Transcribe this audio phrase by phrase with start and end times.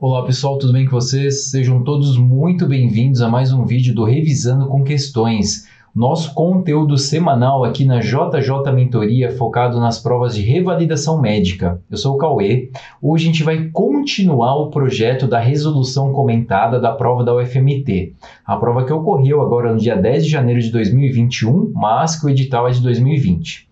[0.00, 1.46] Olá pessoal, tudo bem com vocês?
[1.46, 7.64] Sejam todos muito bem-vindos a mais um vídeo do Revisando com Questões, nosso conteúdo semanal
[7.64, 11.82] aqui na JJ Mentoria focado nas provas de revalidação médica.
[11.90, 12.70] Eu sou o Cauê.
[13.02, 18.14] Hoje a gente vai continuar o projeto da resolução comentada da prova da UFMT,
[18.46, 22.30] a prova que ocorreu agora no dia 10 de janeiro de 2021, mas que o
[22.30, 23.66] edital é de 2020.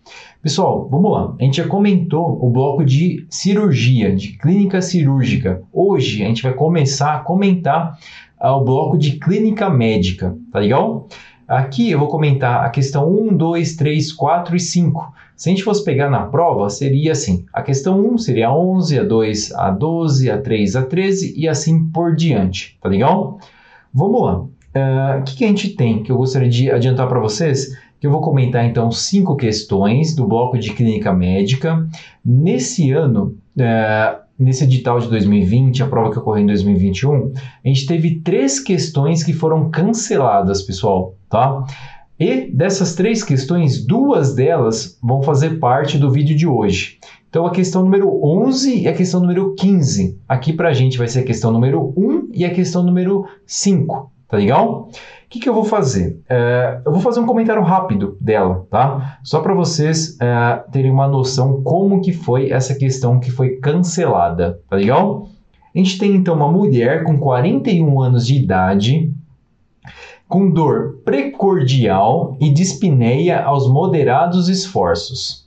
[0.46, 1.34] Pessoal, vamos lá.
[1.40, 5.60] A gente já comentou o bloco de cirurgia, de clínica cirúrgica.
[5.72, 7.98] Hoje a gente vai começar a comentar
[8.40, 11.08] uh, o bloco de clínica médica, tá legal?
[11.48, 15.14] Aqui eu vou comentar a questão 1, 2, 3, 4 e 5.
[15.34, 19.00] Se a gente fosse pegar na prova, seria assim: a questão 1 seria a 11,
[19.00, 23.40] a 2 a 12, a 3 a 13 e assim por diante, tá legal?
[23.92, 24.38] Vamos lá.
[24.76, 27.76] Uh, o que, que a gente tem que eu gostaria de adiantar para vocês?
[28.00, 31.86] Que eu vou comentar então cinco questões do bloco de clínica médica.
[32.24, 37.32] Nesse ano, é, nesse edital de 2020, a prova que ocorreu em 2021,
[37.64, 41.64] a gente teve três questões que foram canceladas, pessoal, tá?
[42.18, 46.98] E dessas três questões, duas delas vão fazer parte do vídeo de hoje.
[47.28, 50.18] Então, a questão número 11 e a questão número 15.
[50.26, 54.10] Aqui para a gente vai ser a questão número 1 e a questão número 5.
[54.28, 54.88] Tá legal?
[55.26, 56.20] O que, que eu vou fazer?
[56.28, 59.18] É, eu vou fazer um comentário rápido dela, tá?
[59.24, 64.60] Só para vocês é, terem uma noção como que foi essa questão que foi cancelada,
[64.70, 65.28] tá legal?
[65.74, 69.12] A gente tem então uma mulher com 41 anos de idade,
[70.28, 75.45] com dor precordial e dispneia aos moderados esforços.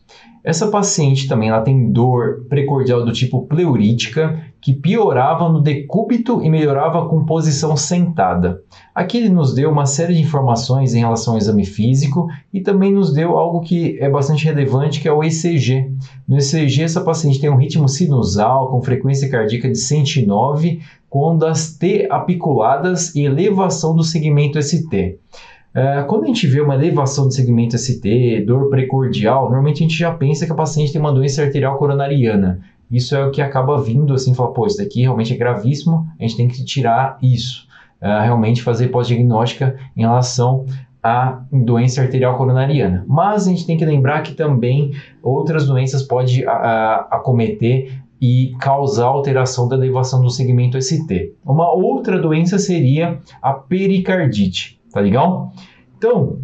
[0.50, 6.50] Essa paciente também ela tem dor precordial do tipo pleurítica, que piorava no decúbito e
[6.50, 8.60] melhorava com posição sentada.
[8.96, 12.92] Aqui ele nos deu uma série de informações em relação ao exame físico e também
[12.92, 15.92] nos deu algo que é bastante relevante, que é o ECG.
[16.28, 21.78] No ECG, essa paciente tem um ritmo sinusal com frequência cardíaca de 109, com ondas
[21.78, 25.20] T apiculadas e elevação do segmento ST.
[25.76, 29.98] Uh, quando a gente vê uma elevação do segmento ST, dor precordial, normalmente a gente
[29.98, 32.60] já pensa que a paciente tem uma doença arterial coronariana.
[32.90, 36.24] Isso é o que acaba vindo assim, falar, pô, isso daqui realmente é gravíssimo, a
[36.24, 37.68] gente tem que tirar isso.
[38.02, 40.66] Uh, realmente fazer pós-diagnóstica em relação
[41.04, 43.06] à doença arterial coronariana.
[43.08, 44.92] Mas a gente tem que lembrar que também
[45.22, 51.34] outras doenças podem acometer e causar alteração da elevação do segmento ST.
[51.46, 54.79] Uma outra doença seria a pericardite.
[54.92, 55.54] Tá legal?
[55.98, 56.40] Então,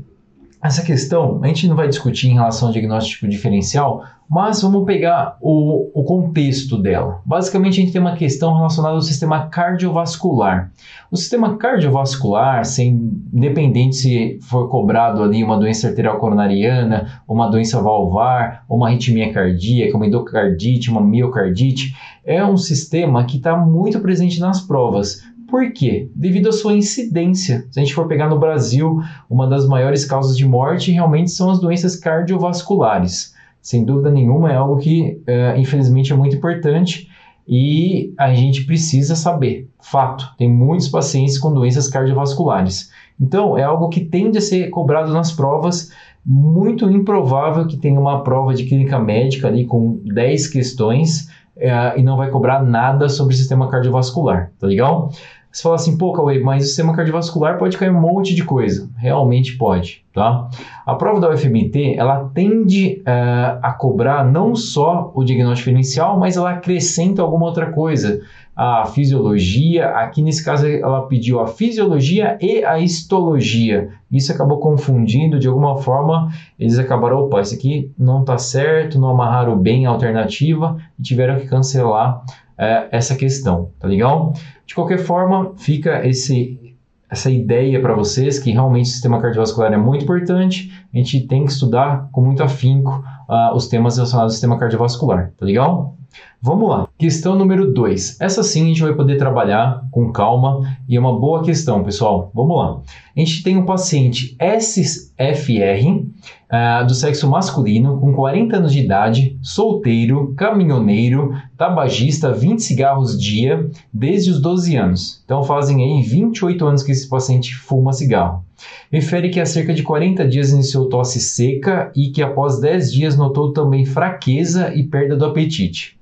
[0.65, 5.37] essa questão a gente não vai discutir em relação ao diagnóstico diferencial, mas vamos pegar
[5.39, 7.21] o, o, contexto dela.
[7.23, 10.71] Basicamente, a gente tem uma questão relacionada ao sistema cardiovascular.
[11.11, 17.79] O sistema cardiovascular, sem, independente se for cobrado ali uma doença arterial coronariana, uma doença
[17.79, 21.95] valvar, uma arritmia cardíaca, uma endocardite, uma miocardite,
[22.25, 25.21] é um sistema que está muito presente nas provas.
[25.55, 26.09] Por quê?
[26.13, 27.65] Devido à sua incidência.
[27.71, 28.99] Se a gente for pegar no Brasil,
[29.29, 33.33] uma das maiores causas de morte realmente são as doenças cardiovasculares.
[33.61, 37.09] Sem dúvida nenhuma, é algo que, uh, infelizmente, é muito importante
[37.47, 39.69] e a gente precisa saber.
[39.81, 42.91] Fato, tem muitos pacientes com doenças cardiovasculares.
[43.17, 45.89] Então, é algo que tende a ser cobrado nas provas.
[46.25, 52.03] Muito improvável que tenha uma prova de clínica médica ali com 10 questões uh, e
[52.03, 55.11] não vai cobrar nada sobre o sistema cardiovascular, tá legal?
[55.55, 58.89] Você fala assim, pô, Cauê, mas o sistema cardiovascular pode cair um monte de coisa.
[58.97, 60.49] Realmente pode, tá?
[60.85, 66.35] A prova da UFMT, ela tende uh, a cobrar não só o diagnóstico inicial, mas
[66.35, 68.19] ela acrescenta alguma outra coisa.
[68.53, 73.91] A fisiologia, aqui nesse caso ela pediu a fisiologia e a histologia.
[74.11, 79.07] Isso acabou confundindo, de alguma forma, eles acabaram, opa, isso aqui não está certo, não
[79.07, 82.25] amarraram bem a alternativa e tiveram que cancelar
[82.57, 84.33] uh, essa questão, tá legal?
[84.65, 86.75] De qualquer forma, fica esse,
[87.09, 91.45] essa ideia para vocês que realmente o sistema cardiovascular é muito importante, a gente tem
[91.45, 95.95] que estudar com muito afinco uh, os temas relacionados ao sistema cardiovascular, tá legal?
[96.41, 96.84] Vamos lá.
[96.97, 98.21] Questão número 2.
[98.21, 102.31] Essa sim a gente vai poder trabalhar com calma e é uma boa questão, pessoal.
[102.33, 102.81] Vamos lá.
[103.13, 106.09] A gente tem um paciente SFR uh,
[106.49, 113.69] ah, do sexo masculino com 40 anos de idade, solteiro, caminhoneiro, tabagista, 20 cigarros dia
[113.93, 115.21] desde os 12 anos.
[115.25, 118.45] Então fazem aí 28 anos que esse paciente fuma cigarro.
[118.89, 123.17] Refere que há cerca de 40 dias iniciou tosse seca e que após 10 dias
[123.17, 125.95] notou também fraqueza e perda do apetite.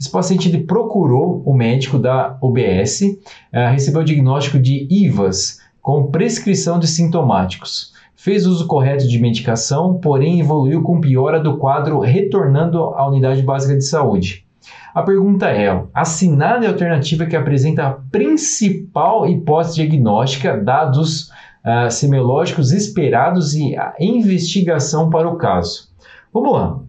[0.00, 3.18] Esse paciente ele procurou o médico da UBS, uh,
[3.52, 7.94] eh, recebeu o diagnóstico de IVAS com prescrição de sintomáticos.
[8.14, 13.76] Fez uso correto de medicação, porém evoluiu com piora do quadro, retornando à unidade básica
[13.76, 14.44] de saúde.
[14.94, 21.28] A pergunta é: assinada é a alternativa que apresenta a principal hipótese diagnóstica, dados
[21.64, 25.88] uh, semiológicos esperados e a investigação para o caso.
[26.32, 26.80] Vamos lá.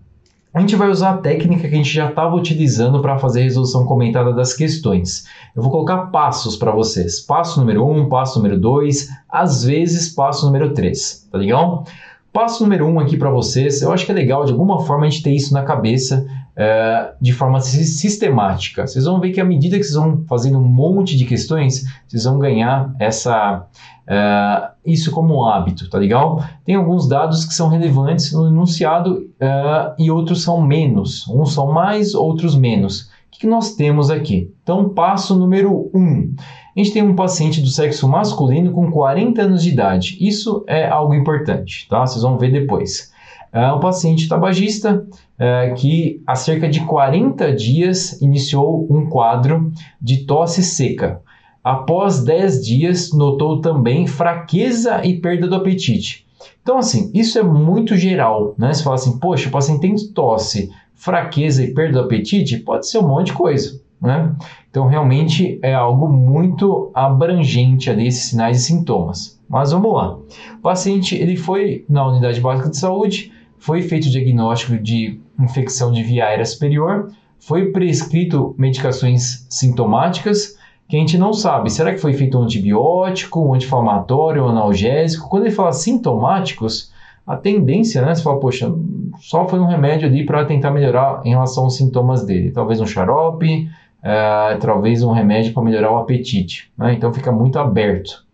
[0.57, 3.43] A gente vai usar a técnica que a gente já estava utilizando para fazer a
[3.43, 5.27] resolução comentada das questões.
[5.55, 7.19] Eu vou colocar passos para vocês.
[7.19, 11.85] Passo número 1, um, passo número 2, às vezes passo número 3, tá legal?
[12.33, 15.05] Passo número 1 um aqui para vocês, eu acho que é legal de alguma forma
[15.05, 16.25] a gente ter isso na cabeça
[16.57, 18.87] é, de forma sistemática.
[18.87, 22.23] Vocês vão ver que à medida que vocês vão fazendo um monte de questões, vocês
[22.23, 23.67] vão ganhar essa,
[24.07, 26.43] é, isso como hábito, tá legal?
[26.65, 31.27] Tem alguns dados que são relevantes no enunciado é, e outros são menos.
[31.27, 33.01] Uns são mais, outros menos.
[33.01, 34.51] O que, que nós temos aqui?
[34.63, 35.99] Então, passo número 1.
[35.99, 36.35] Um.
[36.75, 40.17] A gente tem um paciente do sexo masculino com 40 anos de idade.
[40.19, 42.05] Isso é algo importante, tá?
[42.05, 43.11] Vocês vão ver depois.
[43.51, 45.05] É um paciente tabagista
[45.37, 49.71] é, que há cerca de 40 dias iniciou um quadro
[50.01, 51.21] de tosse seca.
[51.63, 56.25] Após 10 dias, notou também fraqueza e perda do apetite.
[56.61, 58.73] Então, assim, isso é muito geral, né?
[58.73, 62.99] Você fala assim, poxa, o paciente tem tosse, fraqueza e perda do apetite, pode ser
[62.99, 64.35] um monte de coisa, né?
[64.69, 69.39] Então, realmente é algo muito abrangente ali, esses sinais e sintomas.
[69.49, 70.15] Mas vamos lá.
[70.57, 73.31] O paciente, ele foi na unidade básica de saúde,
[73.67, 80.95] foi feito o diagnóstico de infecção de via aérea superior, foi prescrito medicações sintomáticas que
[80.95, 81.69] a gente não sabe.
[81.69, 85.27] Será que foi feito um antibiótico, um anti-inflamatório, um analgésico?
[85.27, 86.93] Quando ele fala sintomáticos,
[87.27, 88.15] a tendência, né?
[88.15, 88.73] Você fala, poxa,
[89.19, 92.51] só foi um remédio ali para tentar melhorar em relação aos sintomas dele.
[92.51, 93.69] Talvez um xarope,
[94.01, 96.71] é, talvez um remédio para melhorar o apetite.
[96.77, 96.93] Né?
[96.93, 98.25] Então fica muito aberto.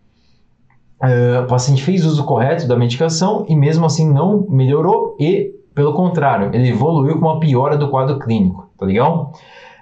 [1.03, 5.93] É, o paciente fez uso correto da medicação e mesmo assim não melhorou e, pelo
[5.93, 9.33] contrário, ele evoluiu com uma piora do quadro clínico, tá legal?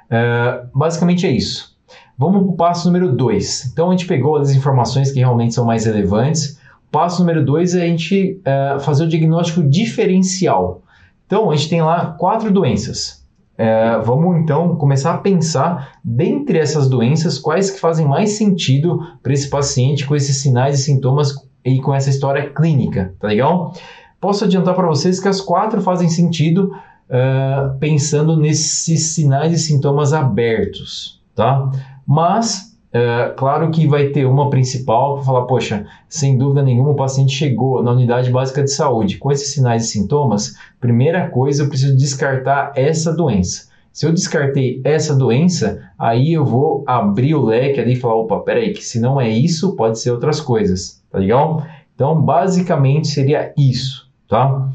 [0.09, 1.77] É, basicamente é isso.
[2.18, 3.68] Vamos para o passo número 2.
[3.71, 6.59] Então a gente pegou as informações que realmente são mais relevantes.
[6.88, 10.81] O passo número 2 é a gente é, fazer o diagnóstico diferencial.
[11.27, 13.20] Então a gente tem lá quatro doenças.
[13.62, 19.34] É, vamos então começar a pensar dentre essas doenças quais que fazem mais sentido para
[19.34, 23.72] esse paciente com esses sinais e sintomas e com essa história clínica, tá legal?
[24.19, 26.72] Posso adiantar para vocês que as quatro fazem sentido
[27.08, 31.69] uh, pensando nesses sinais e sintomas abertos, tá?
[32.04, 36.96] Mas é, claro que vai ter uma principal para falar, poxa, sem dúvida nenhuma o
[36.96, 40.56] paciente chegou na unidade básica de saúde com esses sinais e sintomas.
[40.80, 43.70] Primeira coisa, eu preciso descartar essa doença.
[43.94, 48.40] Se eu descartei essa doença, aí eu vou abrir o leque ali e falar, opa,
[48.40, 51.66] peraí, que se não é isso, pode ser outras coisas, tá legal?
[51.96, 54.70] Então, basicamente seria isso, tá?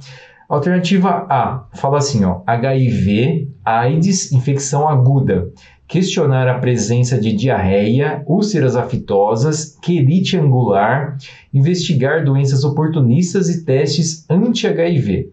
[0.48, 5.50] Alternativa A, fala assim, ó, HIV, AIDS, infecção aguda
[5.86, 11.16] questionar a presença de diarreia, úlceras afitosas, quelite angular,
[11.52, 15.30] investigar doenças oportunistas e testes anti-HIV.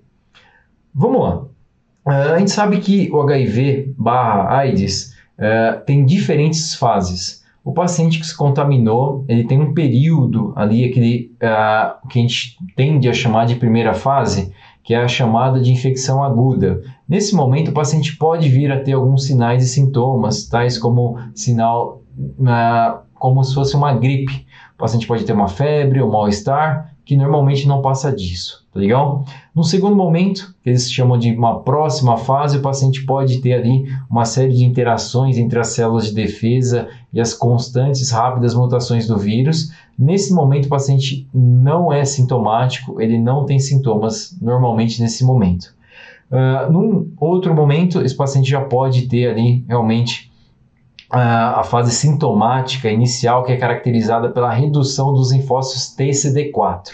[0.94, 1.42] Vamos lá.
[2.06, 7.42] Uh, a gente sabe que o HIV barra AIDS uh, tem diferentes fases.
[7.64, 12.58] O paciente que se contaminou, ele tem um período ali, aquele uh, que a gente
[12.76, 14.52] tende a chamar de primeira fase,
[14.84, 16.82] que é a chamada de infecção aguda.
[17.08, 22.02] Nesse momento, o paciente pode vir a ter alguns sinais e sintomas, tais como sinal,
[22.18, 24.46] uh, como se fosse uma gripe.
[24.76, 29.26] O paciente pode ter uma febre, um mal-estar, que normalmente não passa disso, tá legal?
[29.54, 33.86] No segundo momento, que eles chamam de uma próxima fase, o paciente pode ter ali
[34.10, 39.18] uma série de interações entre as células de defesa e as constantes rápidas mutações do
[39.18, 39.70] vírus.
[39.98, 45.74] Nesse momento, o paciente não é sintomático, ele não tem sintomas normalmente nesse momento.
[46.32, 50.32] Uh, num outro momento, esse paciente já pode ter ali realmente
[51.14, 56.94] uh, a fase sintomática inicial, que é caracterizada pela redução dos linfócitos TCD4.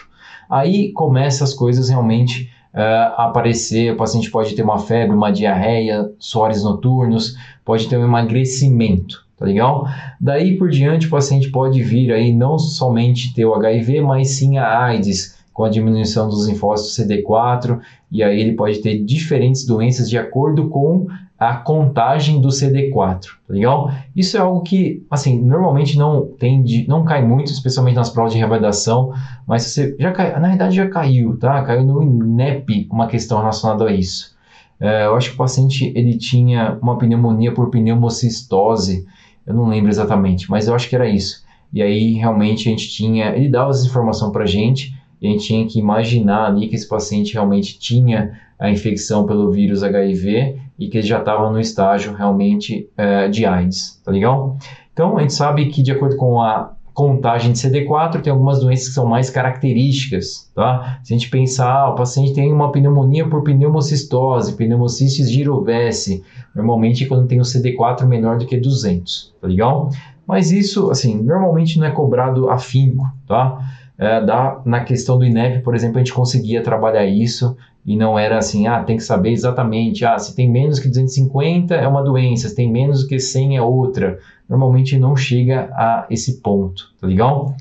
[0.49, 5.31] Aí começam as coisas realmente uh, a aparecer, o paciente pode ter uma febre, uma
[5.31, 9.87] diarreia, suores noturnos, pode ter um emagrecimento tá legal?
[10.19, 14.57] Daí por diante o paciente pode vir aí não somente ter o HIV, mas sim
[14.57, 17.79] a AIDS, com a diminuição dos linfócitos CD4,
[18.11, 21.07] e aí ele pode ter diferentes doenças de acordo com
[21.39, 23.89] a contagem do CD4, tá legal?
[24.13, 28.39] Isso é algo que, assim, normalmente não tende, não cai muito, especialmente nas provas de
[28.39, 29.13] revalidação,
[29.47, 31.61] mas você já cai, na verdade já caiu, tá?
[31.63, 34.37] Caiu no INEP uma questão relacionada a isso.
[34.81, 39.05] É, eu acho que o paciente ele tinha uma pneumonia por pneumocistose,
[39.45, 41.43] eu não lembro exatamente, mas eu acho que era isso.
[41.71, 45.31] E aí realmente a gente tinha, ele dava essa informação para a gente e a
[45.31, 50.59] gente tinha que imaginar ali que esse paciente realmente tinha a infecção pelo vírus HIV
[50.77, 54.57] e que ele já estava no estágio realmente é, de AIDS, tá legal?
[54.93, 58.89] Então a gente sabe que de acordo com a contagem de CD4 tem algumas doenças
[58.89, 60.99] que são mais características, tá?
[61.01, 67.25] Se a gente pensar, o paciente tem uma pneumonia por pneumocistose, pneumocistis girovese, normalmente quando
[67.25, 69.89] tem o CD4 menor do que 200, tá legal?
[70.27, 73.59] Mas isso, assim, normalmente não é cobrado afinco, tá?
[73.97, 78.19] É, dá, na questão do INEP, por exemplo, a gente conseguia trabalhar isso e não
[78.19, 82.03] era assim, ah, tem que saber exatamente, ah, se tem menos que 250 é uma
[82.03, 84.19] doença, se tem menos que 100 é outra.
[84.47, 87.55] Normalmente não chega a esse ponto, tá legal?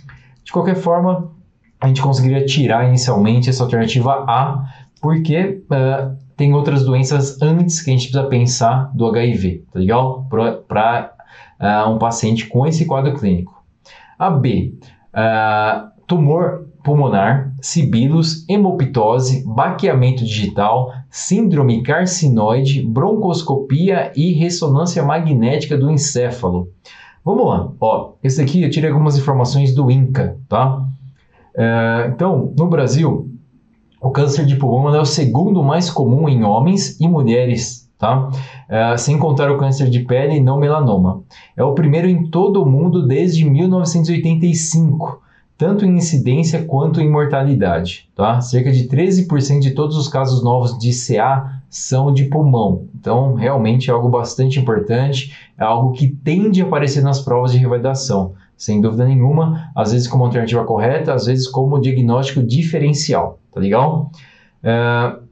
[0.45, 1.31] De qualquer forma,
[1.81, 4.65] a gente conseguiria tirar inicialmente essa alternativa A,
[5.01, 10.27] porque uh, tem outras doenças antes que a gente precisa pensar do HIV, tá legal?
[10.67, 11.13] Para
[11.61, 13.63] uh, um paciente com esse quadro clínico.
[14.19, 14.75] A B,
[15.15, 26.69] uh, tumor pulmonar, sibilos, hemoptose, baqueamento digital, síndrome carcinoide, broncoscopia e ressonância magnética do encéfalo.
[27.25, 30.83] Vamos lá, ó, esse aqui eu tirei algumas informações do INCA, tá?
[31.57, 33.31] É, então, no Brasil,
[34.01, 38.31] o câncer de pulmão é o segundo mais comum em homens e mulheres, tá?
[38.69, 41.23] É, sem contar o câncer de pele não melanoma.
[41.57, 45.28] É o primeiro em todo o mundo desde 1985
[45.59, 48.09] tanto em incidência quanto em mortalidade.
[48.15, 48.41] Tá?
[48.41, 52.87] Cerca de 13% de todos os casos novos de CA são de pulmão.
[52.95, 57.59] Então, realmente é algo bastante importante, é algo que tende a aparecer nas provas de
[57.59, 63.61] revalidação, sem dúvida nenhuma, às vezes como alternativa correta, às vezes como diagnóstico diferencial, tá
[63.61, 64.13] legal?
[64.63, 65.25] Uh,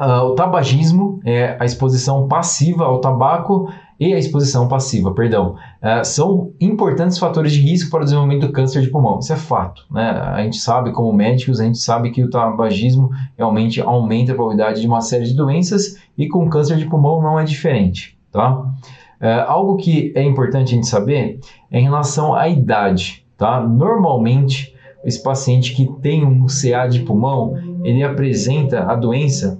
[0.00, 3.68] uh, o tabagismo é a exposição passiva ao tabaco
[3.98, 8.52] e a exposição passiva, perdão, uh, são importantes fatores de risco para o desenvolvimento do
[8.52, 9.18] câncer de pulmão.
[9.18, 9.84] Isso é fato.
[9.90, 10.10] Né?
[10.10, 14.80] A gente sabe, como médicos, a gente sabe que o tabagismo realmente aumenta a probabilidade
[14.80, 18.18] de uma série de doenças e com câncer de pulmão não é diferente.
[18.30, 18.52] Tá?
[18.52, 23.24] Uh, algo que é importante a gente saber é em relação à idade.
[23.38, 23.60] Tá?
[23.66, 24.74] Normalmente,
[25.04, 29.58] esse paciente que tem um CA de pulmão, ele apresenta a doença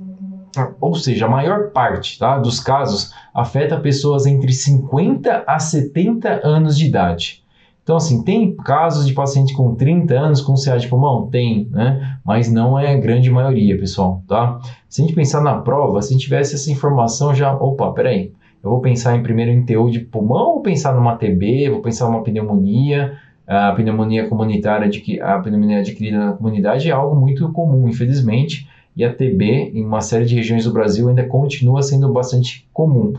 [0.80, 6.76] ou seja, a maior parte tá, dos casos afeta pessoas entre 50 a 70 anos
[6.76, 7.44] de idade.
[7.82, 11.28] Então, assim, tem casos de paciente com 30 anos com CA de pulmão?
[11.28, 12.18] Tem, né?
[12.25, 14.58] Mas não é a grande maioria, pessoal, tá?
[14.88, 18.32] Se a gente pensar na prova, se a gente tivesse essa informação já, opa, peraí,
[18.60, 22.06] eu vou pensar em primeiro em TU de pulmão ou pensar numa TB, vou pensar
[22.06, 24.90] numa pneumonia, a pneumonia comunitária,
[25.22, 30.00] a pneumonia adquirida na comunidade é algo muito comum, infelizmente, e a TB em uma
[30.00, 33.12] série de regiões do Brasil ainda continua sendo bastante comum.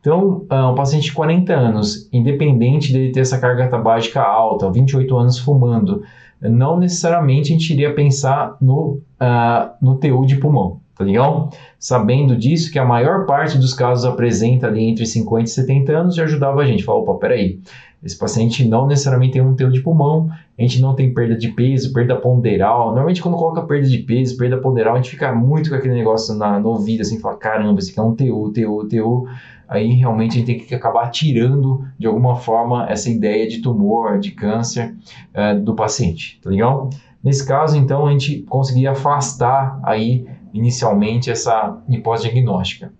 [0.00, 5.16] Então, uh, um paciente de 40 anos, independente dele ter essa carga tabágica alta, 28
[5.16, 6.02] anos fumando,
[6.40, 11.50] não necessariamente a gente iria pensar no, uh, no TU de pulmão, tá legal?
[11.78, 16.14] Sabendo disso, que a maior parte dos casos apresenta ali entre 50 e 70 anos,
[16.16, 16.82] já ajudava a gente.
[16.82, 17.60] Falar, opa, peraí,
[18.02, 20.28] esse paciente não necessariamente tem um TU de pulmão,
[20.58, 22.86] a gente não tem perda de peso, perda ponderal.
[22.86, 26.34] Normalmente, quando coloca perda de peso, perda ponderal, a gente fica muito com aquele negócio
[26.34, 29.28] na, no ouvido, assim, fala: caramba, esse aqui é um TU, TU, TU.
[29.68, 34.18] Aí realmente a gente tem que acabar tirando de alguma forma essa ideia de tumor,
[34.18, 34.94] de câncer
[35.34, 36.90] uh, do paciente, tá legal?
[37.24, 42.92] Nesse caso, então, a gente conseguia afastar aí inicialmente essa hipótese diagnóstica.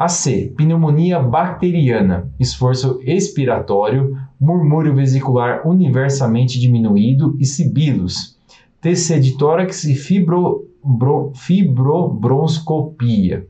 [0.00, 8.34] A C, pneumonia bacteriana, esforço expiratório, murmúrio vesicular universalmente diminuído e sibilos.
[8.80, 13.46] TC de tórax e fibro, bro, fibrobronscopia.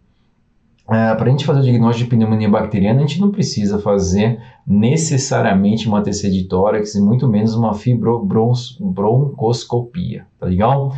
[0.88, 4.42] É, Para a gente fazer o diagnóstico de pneumonia bacteriana, a gente não precisa fazer
[4.66, 10.92] necessariamente uma TC de tórax e muito menos uma fibrobroncoscopia, tá legal?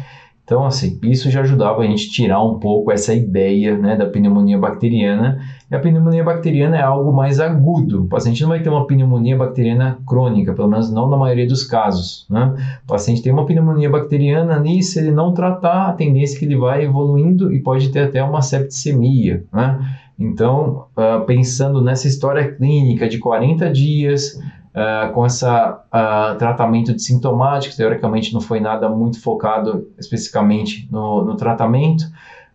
[0.44, 4.58] Então, assim, isso já ajudava a gente tirar um pouco essa ideia né, da pneumonia
[4.58, 5.40] bacteriana.
[5.70, 8.02] E a pneumonia bacteriana é algo mais agudo.
[8.02, 11.62] O paciente não vai ter uma pneumonia bacteriana crônica, pelo menos não na maioria dos
[11.62, 12.26] casos.
[12.28, 12.54] Né?
[12.84, 16.44] O paciente tem uma pneumonia bacteriana ali, se ele não tratar, a tendência é que
[16.44, 19.44] ele vai evoluindo e pode ter até uma septicemia.
[19.52, 19.78] Né?
[20.18, 24.38] Então, uh, pensando nessa história clínica de 40 dias,
[24.74, 31.24] uh, com esse uh, tratamento de sintomáticos, teoricamente não foi nada muito focado especificamente no,
[31.24, 32.04] no tratamento.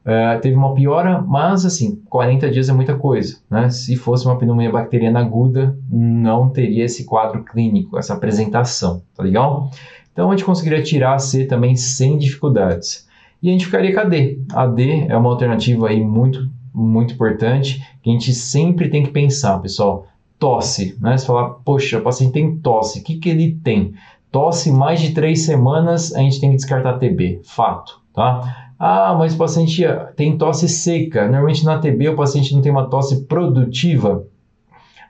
[0.05, 3.39] Uh, teve uma piora, mas assim, 40 dias é muita coisa.
[3.50, 3.69] Né?
[3.69, 9.69] Se fosse uma pneumonia bacteriana aguda, não teria esse quadro clínico, essa apresentação, tá legal?
[10.13, 13.05] Então a gente conseguiria tirar a C também sem dificuldades.
[13.43, 14.39] E a gente ficaria com a D.
[14.53, 19.12] A D é uma alternativa aí muito, muito importante, que a gente sempre tem que
[19.12, 20.07] pensar, pessoal
[20.39, 21.17] tosse, né?
[21.17, 23.94] Você fala, poxa, o paciente tem tosse, o que, que ele tem?
[24.32, 28.67] Tosse mais de três semanas, a gente tem que descartar TB, fato, tá?
[28.79, 29.84] Ah, mas o paciente
[30.15, 31.24] tem tosse seca.
[31.24, 34.24] Normalmente na TB o paciente não tem uma tosse produtiva.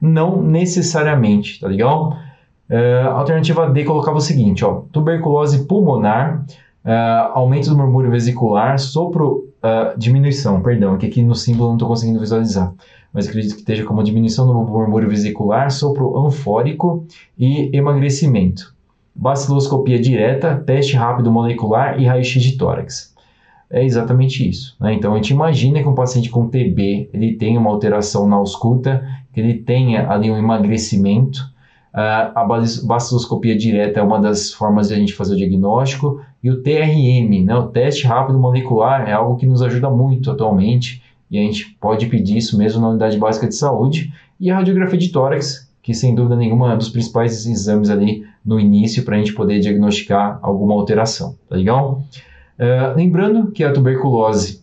[0.02, 2.14] Não necessariamente, tá legal?
[2.70, 6.46] Uh, alternativa D colocava o seguinte, ó, tuberculose pulmonar,
[6.86, 9.47] uh, aumento do murmúrio vesicular, sopro,
[9.98, 12.74] diminuição, perdão, aqui, aqui no símbolo não estou conseguindo visualizar,
[13.14, 17.06] mas acredito que esteja como diminuição do murmúrio vesicular, sopro anfórico
[17.38, 18.76] e emagrecimento.
[19.16, 23.16] Baciloscopia direta, teste rápido molecular e raio-x de tórax.
[23.70, 24.76] É exatamente isso.
[24.80, 24.94] Né?
[24.94, 29.06] Então a gente imagina que um paciente com TB ele tem uma alteração na ausculta,
[29.34, 31.52] que ele tenha ali um emagrecimento,
[32.00, 32.46] a
[32.84, 36.22] baciloscopia direta é uma das formas de a gente fazer o diagnóstico.
[36.44, 41.02] E o TRM, né, o teste rápido molecular, é algo que nos ajuda muito atualmente.
[41.32, 44.14] E a gente pode pedir isso mesmo na unidade básica de saúde.
[44.40, 48.24] E a radiografia de tórax, que sem dúvida nenhuma é um dos principais exames ali
[48.46, 52.04] no início para a gente poder diagnosticar alguma alteração, tá legal?
[52.60, 54.62] Uh, lembrando que a tuberculose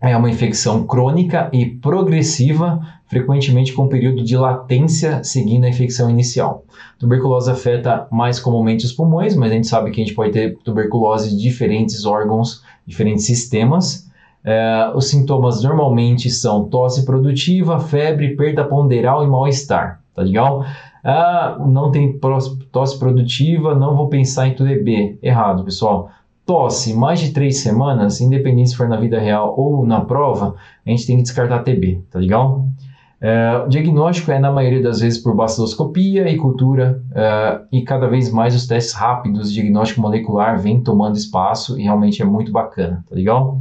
[0.00, 6.08] é uma infecção crônica e progressiva, frequentemente com um período de latência seguindo a infecção
[6.08, 6.64] inicial.
[6.98, 10.56] Tuberculose afeta mais comumente os pulmões, mas a gente sabe que a gente pode ter
[10.58, 14.08] tuberculose de diferentes órgãos, diferentes sistemas.
[14.44, 20.64] É, os sintomas normalmente são tosse produtiva, febre, perda ponderal e mal-estar, tá legal?
[21.02, 25.18] Ah, não tem tosse produtiva, não vou pensar em TB.
[25.22, 26.10] Errado, pessoal
[26.48, 30.54] tosse mais de três semanas, independente se for na vida real ou na prova,
[30.86, 32.66] a gente tem que descartar TB, tá legal?
[33.20, 38.06] É, o diagnóstico é, na maioria das vezes, por baciloscopia e cultura, é, e cada
[38.06, 42.52] vez mais os testes rápidos de diagnóstico molecular vêm tomando espaço e realmente é muito
[42.52, 43.60] bacana, tá legal?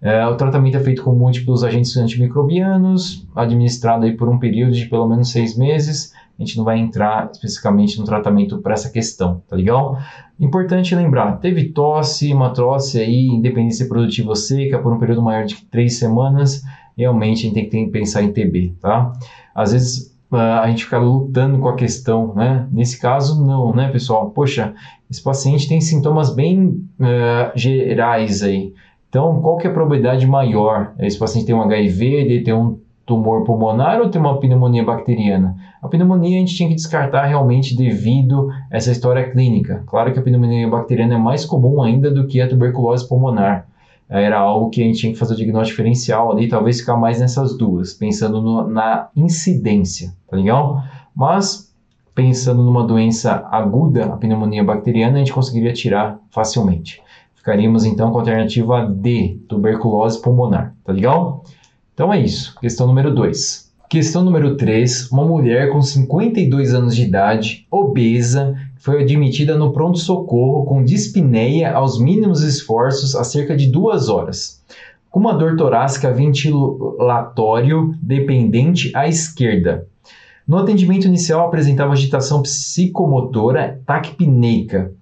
[0.00, 4.86] É, o tratamento é feito com múltiplos agentes antimicrobianos, administrado aí por um período de
[4.86, 6.12] pelo menos seis meses.
[6.38, 9.98] A gente não vai entrar especificamente no tratamento para essa questão, tá legal?
[10.38, 15.56] Importante lembrar, teve tosse, uma tosse aí, independência produtiva seca por um período maior de
[15.64, 16.62] três semanas,
[16.98, 19.12] realmente a gente tem que pensar em TB, tá?
[19.54, 22.66] Às vezes uh, a gente fica lutando com a questão, né?
[22.72, 24.30] Nesse caso, não, né, pessoal?
[24.30, 24.74] Poxa,
[25.08, 26.66] esse paciente tem sintomas bem
[26.98, 28.74] uh, gerais aí.
[29.08, 30.92] Então, qual que é a probabilidade maior?
[30.98, 35.56] Esse paciente tem um HIV, ele tem um tumor pulmonar ou tem uma pneumonia bacteriana?
[35.80, 39.82] A pneumonia a gente tinha que descartar realmente devido a essa história clínica.
[39.86, 43.66] Claro que a pneumonia bacteriana é mais comum ainda do que a tuberculose pulmonar.
[44.08, 47.20] Era algo que a gente tinha que fazer o diagnóstico diferencial ali, talvez ficar mais
[47.20, 50.82] nessas duas, pensando no, na incidência, tá legal?
[51.14, 51.74] Mas,
[52.14, 57.02] pensando numa doença aguda, a pneumonia bacteriana, a gente conseguiria tirar facilmente.
[57.34, 61.44] Ficaríamos então com a alternativa D, tuberculose pulmonar, tá legal?
[61.92, 62.54] Então é isso.
[62.60, 63.72] Questão número 2.
[63.88, 65.10] Questão número 3.
[65.10, 71.98] Uma mulher com 52 anos de idade, obesa, foi admitida no pronto-socorro com dispneia aos
[72.00, 74.62] mínimos esforços há cerca de duas horas.
[75.10, 79.86] Com uma dor torácica ventilatório dependente à esquerda.
[80.46, 84.92] No atendimento inicial apresentava agitação psicomotora taquipneica,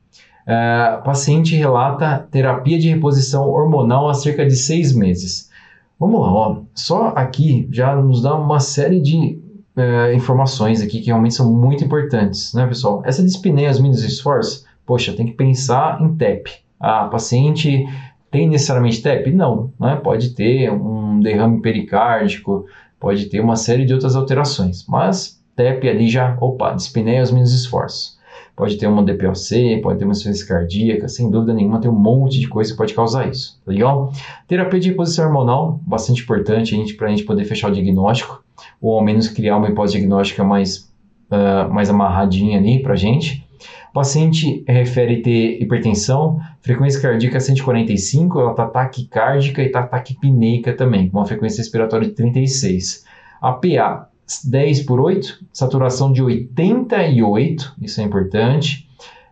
[0.46, 5.50] Uh, paciente relata terapia de reposição hormonal há cerca de seis meses.
[5.98, 6.58] Vamos lá, ó.
[6.72, 9.40] só aqui já nos dá uma série de
[9.76, 13.02] uh, informações aqui que realmente são muito importantes, né, pessoal?
[13.04, 16.50] Essa dispneia mínimos esforços, poxa, tem que pensar em TEP.
[16.80, 17.86] A paciente
[18.30, 19.32] tem necessariamente TEP?
[19.32, 19.96] Não, né?
[19.96, 22.66] pode ter um derrame pericárdico,
[22.98, 28.16] pode ter uma série de outras alterações, mas TEP ali já, opa, dispneia mínimos esforços
[28.56, 32.40] pode ter uma DPOC, pode ter uma insuficiência cardíaca, sem dúvida nenhuma, tem um monte
[32.40, 34.10] de coisa que pode causar isso, tá legal?
[34.48, 38.42] Terapia de reposição hormonal, bastante importante para a gente poder fechar o diagnóstico,
[38.80, 40.92] ou ao menos criar uma hipótese diagnóstica mais,
[41.30, 43.46] uh, mais amarradinha ali para a gente.
[43.90, 51.08] O paciente refere ter hipertensão, frequência cardíaca 145, ela está taquicárdica e está taquipneica também,
[51.08, 53.04] com uma frequência respiratória de 36.
[53.40, 54.08] A PA
[54.44, 58.86] 10 por 8, saturação de 88, isso é importante.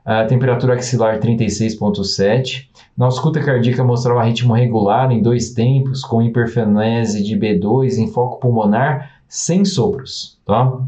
[0.05, 2.69] A temperatura axilar 36,7.
[2.97, 8.39] Na ausculta cardíaca mostrava ritmo regular em dois tempos, com hiperfenese de B2 em foco
[8.39, 10.39] pulmonar, sem sopros.
[10.45, 10.81] Tá?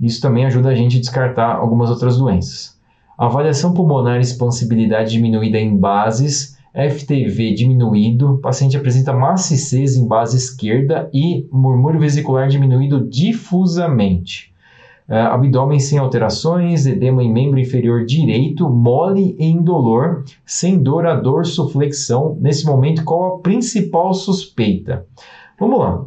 [0.00, 2.76] Isso também ajuda a gente a descartar algumas outras doenças.
[3.16, 11.48] Avaliação pulmonar expansibilidade diminuída em bases FTV diminuído, paciente apresenta maciez em base esquerda e
[11.50, 14.54] murmúrio vesicular diminuído difusamente.
[15.08, 21.14] Uh, abdômen sem alterações, edema em membro inferior direito, mole e indolor, sem dor a
[21.14, 22.36] dorsoflexão.
[22.40, 25.06] Nesse momento, qual a principal suspeita?
[25.58, 26.04] Vamos lá.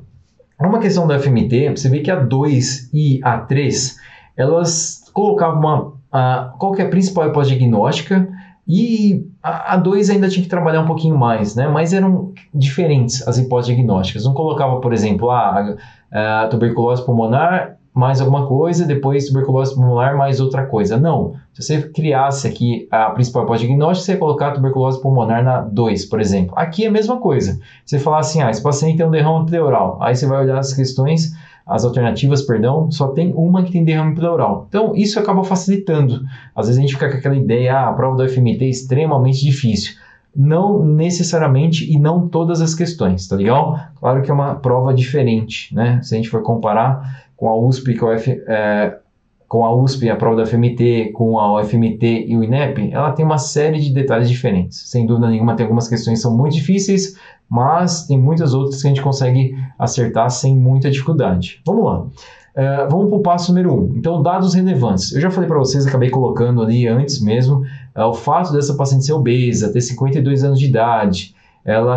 [0.59, 3.97] Uma questão da FMT, você vê que a 2 e a 3,
[4.35, 8.27] elas colocavam uma, uh, qual que é a principal hipótese diagnóstica
[8.71, 11.67] E a 2 ainda tinha que trabalhar um pouquinho mais, né?
[11.67, 14.25] Mas eram diferentes as hipóteses diagnósticas.
[14.25, 15.75] Não colocava, por exemplo, a,
[16.11, 20.97] a tuberculose pulmonar mais alguma coisa, depois tuberculose pulmonar mais outra coisa.
[20.97, 21.33] Não.
[21.53, 26.05] Se você criasse aqui a principal hipótese diagnóstica, você ia colocar tuberculose pulmonar na 2,
[26.05, 26.53] por exemplo.
[26.55, 27.59] Aqui é a mesma coisa.
[27.85, 29.97] Você falar assim, ah, esse paciente tem um derrame pleural.
[30.01, 31.33] Aí você vai olhar as questões
[31.69, 34.65] as alternativas, perdão, só tem uma que tem derrame pleural.
[34.67, 36.23] Então, isso acaba facilitando.
[36.55, 39.45] Às vezes a gente fica com aquela ideia, ah, a prova do FMT é extremamente
[39.45, 39.93] difícil.
[40.41, 43.77] Não necessariamente e não todas as questões, tá legal?
[43.99, 45.99] Claro que é uma prova diferente, né?
[46.01, 48.97] Se a gente for comparar com a USP, com a, F, é,
[49.49, 53.25] com a USP, a prova da FMT, com a UFMT e o INEP, ela tem
[53.25, 54.89] uma série de detalhes diferentes.
[54.89, 57.17] Sem dúvida nenhuma, tem algumas questões que são muito difíceis,
[57.49, 61.61] mas tem muitas outras que a gente consegue acertar sem muita dificuldade.
[61.65, 61.99] Vamos lá.
[62.01, 63.77] Uh, vamos para o passo número 1.
[63.77, 63.97] Um.
[63.97, 65.13] Então, dados relevantes.
[65.13, 67.63] Eu já falei para vocês, acabei colocando ali antes mesmo,
[67.95, 71.95] o fato dessa paciente ser obesa, ter 52 anos de idade, ela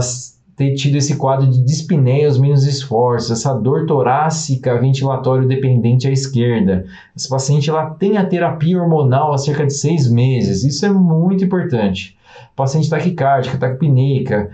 [0.56, 6.10] ter tido esse quadro de dispneia aos mínimos esforços, essa dor torácica ventilatório dependente à
[6.10, 6.84] esquerda.
[7.16, 10.62] Essa paciente ela tem a terapia hormonal há cerca de seis meses.
[10.62, 12.16] Isso é muito importante.
[12.54, 14.50] Paciente taquicárdica, taquipneica,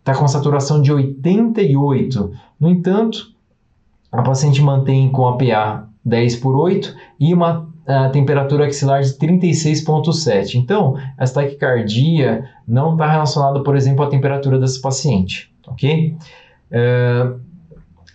[0.00, 2.32] está com saturação de 88.
[2.58, 3.32] No entanto,
[4.10, 7.69] a paciente mantém com a PA 10 por 8 e uma
[8.10, 10.54] temperatura axilar de 36,7.
[10.54, 16.16] Então, essa taquicardia não está relacionada, por exemplo, à temperatura dessa paciente, ok?
[16.70, 17.40] Uh,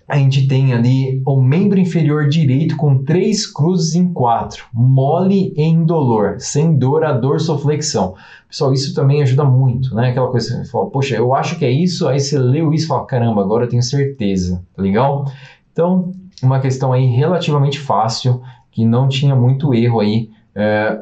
[0.08, 5.64] a gente tem ali o membro inferior direito com três cruzes em quatro, mole e
[5.64, 8.14] indolor, sem dor a dorsoflexão.
[8.48, 10.12] Pessoal, isso também ajuda muito, né?
[10.12, 12.86] Aquela coisa que você fala, poxa, eu acho que é isso, aí você leu isso
[12.86, 15.26] e fala, caramba, agora eu tenho certeza, tá legal?
[15.72, 16.12] Então,
[16.44, 18.42] uma questão aí relativamente fácil,
[18.76, 21.00] que não tinha muito erro aí é,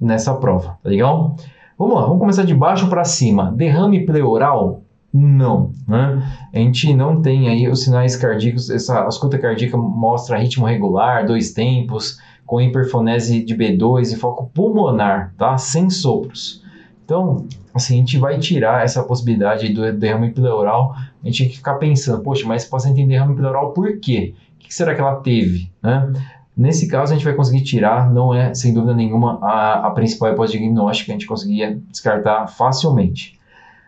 [0.00, 1.34] nessa prova, tá legal?
[1.76, 3.50] Vamos lá, vamos começar de baixo para cima.
[3.50, 6.22] Derrame pleural, não, né?
[6.54, 11.52] A gente não tem aí os sinais cardíacos, essa escuta cardíaca mostra ritmo regular, dois
[11.52, 15.58] tempos, com hiperfonese de B2 e foco pulmonar, tá?
[15.58, 16.62] Sem sopros.
[17.04, 21.56] Então, assim, a gente vai tirar essa possibilidade do derrame pleural, a gente tem que
[21.56, 24.32] ficar pensando, poxa, mas esse paciente tem derrame pleural por quê?
[24.54, 26.12] O que será que ela teve, né?
[26.56, 30.32] Nesse caso, a gente vai conseguir tirar, não é, sem dúvida nenhuma, a, a principal
[30.32, 33.38] hipótese diagnóstica, a gente conseguia descartar facilmente.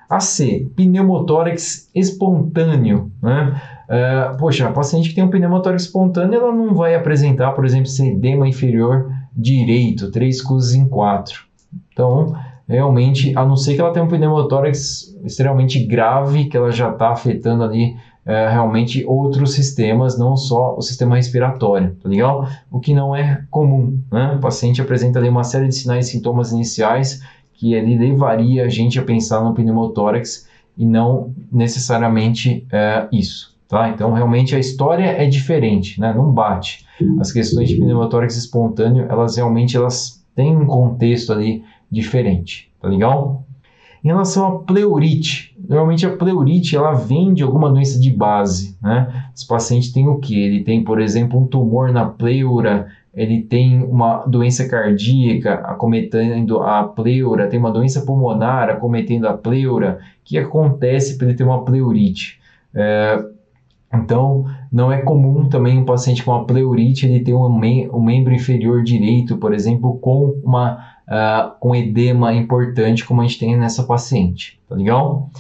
[0.09, 3.11] A C, pneumotórax espontâneo.
[3.23, 3.61] Né?
[3.89, 7.91] Uh, poxa, a paciente que tem um pneumotórax espontâneo, ela não vai apresentar, por exemplo,
[8.01, 11.41] edema inferior direito, 3 cruzes em 4.
[11.93, 12.35] Então,
[12.69, 17.11] realmente, a não ser que ela tenha um pneumotórax extremamente grave, que ela já está
[17.11, 17.97] afetando ali
[18.29, 22.47] uh, realmente outros sistemas, não só o sistema respiratório, tá legal?
[22.71, 24.35] O que não é comum, né?
[24.37, 27.23] O paciente apresenta ali uma série de sinais e sintomas iniciais
[27.55, 33.57] que ele levaria a gente a pensar no pneumotórax e não necessariamente é, isso.
[33.69, 33.91] Tá?
[33.91, 36.15] Então, realmente a história é diferente, né?
[36.15, 36.87] não bate.
[37.21, 43.45] As questões de pneumotórax espontâneo, elas realmente elas têm um contexto ali diferente, tá legal?
[44.03, 49.27] Em relação à pleurite, normalmente a pleurite ela vem de alguma doença de base, né?
[49.35, 50.41] Esse paciente tem o que?
[50.41, 56.85] Ele tem, por exemplo, um tumor na pleura, ele tem uma doença cardíaca acometendo a
[56.85, 62.41] pleura, tem uma doença pulmonar acometendo a pleura, que acontece para ele ter uma pleurite?
[62.75, 63.23] É,
[63.93, 68.01] então, não é comum também um paciente com uma pleurite ele ter um, mem um
[68.01, 70.79] membro inferior direito, por exemplo, com uma
[71.09, 75.31] uh, com edema importante, como a gente tem nessa paciente, tá legal?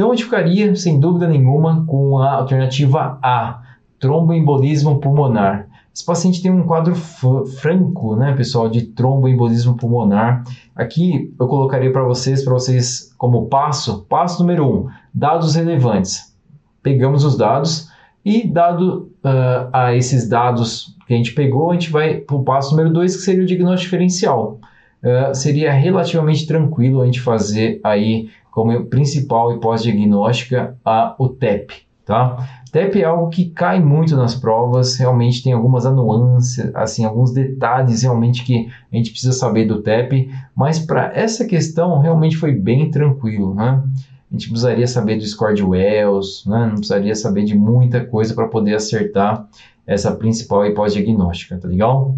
[0.00, 3.60] Então, gente ficaria, sem dúvida nenhuma, com a alternativa A,
[3.98, 5.68] tromboembolismo pulmonar.
[5.94, 10.42] Esse paciente tem um quadro franco, né, pessoal, de tromboembolismo pulmonar.
[10.74, 16.34] Aqui eu colocaria para vocês, para vocês como passo, passo número um, dados relevantes.
[16.82, 17.90] Pegamos os dados
[18.24, 22.42] e dado uh, a esses dados que a gente pegou, a gente vai para o
[22.42, 24.58] passo número dois, que seria o diagnóstico diferencial.
[25.02, 31.74] Uh, seria relativamente tranquilo a gente fazer aí como principal hipótese diagnóstica a o TEP,
[32.04, 32.48] tá?
[32.72, 38.02] TEP é algo que cai muito nas provas, realmente tem algumas nuances, assim, alguns detalhes
[38.02, 42.90] realmente que a gente precisa saber do TEP, mas para essa questão realmente foi bem
[42.90, 43.82] tranquilo, né?
[44.30, 46.66] A gente precisaria saber do score de Wells, né?
[46.66, 49.48] não precisaria saber de muita coisa para poder acertar
[49.84, 52.16] essa principal hipótese diagnóstica, tá legal?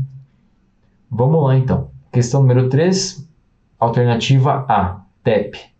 [1.11, 1.91] Vamos lá então.
[2.13, 3.27] Questão número 3,
[3.81, 5.72] alternativa A, TEP.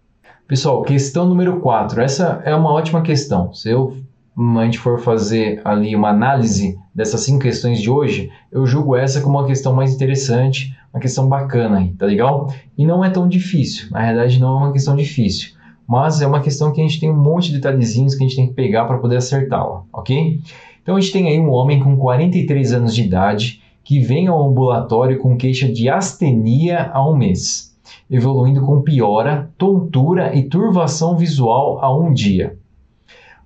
[0.53, 2.03] Pessoal, questão número 4.
[2.03, 3.55] Essa é uma ótima questão.
[3.55, 3.97] Se eu
[4.37, 9.23] a gente for fazer ali uma análise dessas cinco questões de hoje, eu julgo essa
[9.23, 12.53] como uma questão mais interessante, uma questão bacana tá legal?
[12.77, 15.55] E não é tão difícil, na realidade não é uma questão difícil,
[15.89, 18.37] mas é uma questão que a gente tem um monte de detalhezinhos que a gente
[18.37, 20.39] tem que pegar para poder acertá-la, ok?
[20.83, 24.47] Então a gente tem aí um homem com 43 anos de idade que vem ao
[24.47, 27.72] ambulatório com queixa de astenia há um mês,
[28.13, 32.59] evoluindo com piora, tontura e turvação visual a um dia.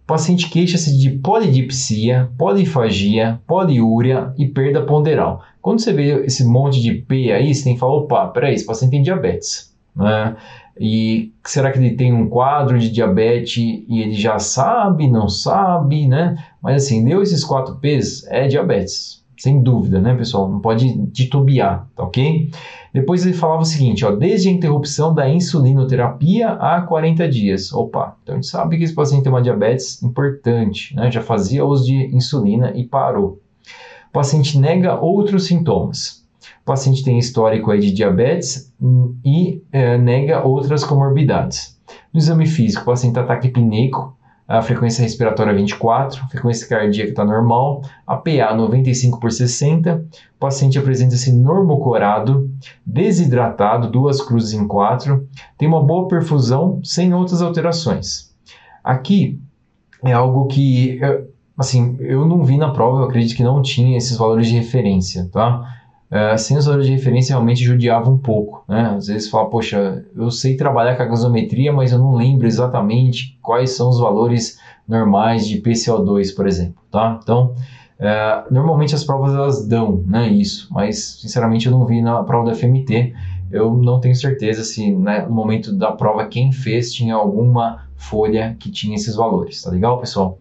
[0.03, 5.43] O paciente queixa-se de polidipsia, polifagia, poliúria e perda ponderal.
[5.63, 8.67] Quando você vê esse monte de P aí, você tem que falar, opa, peraí, esse
[8.67, 9.75] paciente tem diabetes.
[9.95, 10.37] Né?
[10.79, 16.07] E será que ele tem um quadro de diabetes e ele já sabe, não sabe,
[16.07, 16.37] né?
[16.61, 20.49] Mas assim, deu esses quatro P's, é diabetes, sem dúvida, né, pessoal?
[20.51, 22.51] Não pode titubear, tá ok?
[22.93, 27.73] Depois ele falava o seguinte, ó, desde a interrupção da insulinoterapia há 40 dias.
[27.73, 31.11] Opa, então a gente sabe que esse paciente tem uma diabetes importante, né?
[31.11, 33.41] Já fazia uso de insulina e parou.
[34.09, 36.25] O paciente nega outros sintomas.
[36.63, 38.73] O paciente tem histórico aí de diabetes
[39.25, 41.79] e é, nega outras comorbidades.
[42.13, 44.16] No exame físico, o paciente está taquipneico,
[44.49, 50.05] a frequência respiratória 24, a frequência cardíaca está normal, a PA 95 por 60,
[50.37, 52.49] o paciente apresenta-se normocorado,
[52.85, 55.27] desidratado, duas cruzes em quatro,
[55.59, 58.33] tem uma boa perfusão sem outras alterações.
[58.85, 59.41] Aqui
[60.05, 61.01] é algo que,
[61.59, 65.29] assim, eu não vi na prova, eu acredito que não tinha esses valores de referência,
[65.33, 65.76] tá?
[66.39, 68.95] Sem os valores de referência realmente judiava um pouco, né?
[68.97, 73.37] Às vezes fala, poxa, eu sei trabalhar com a gasometria, mas eu não lembro exatamente
[73.43, 77.19] quais são os valores normais de PCO2, por exemplo, tá?
[77.23, 77.55] Então,
[77.99, 82.51] uh, normalmente as provas elas dão, né, isso, mas sinceramente eu não vi na prova
[82.51, 83.13] da FMT,
[83.51, 88.57] eu não tenho certeza se né, no momento da prova quem fez tinha alguma folha
[88.59, 90.39] que tinha esses valores, tá legal, pessoal?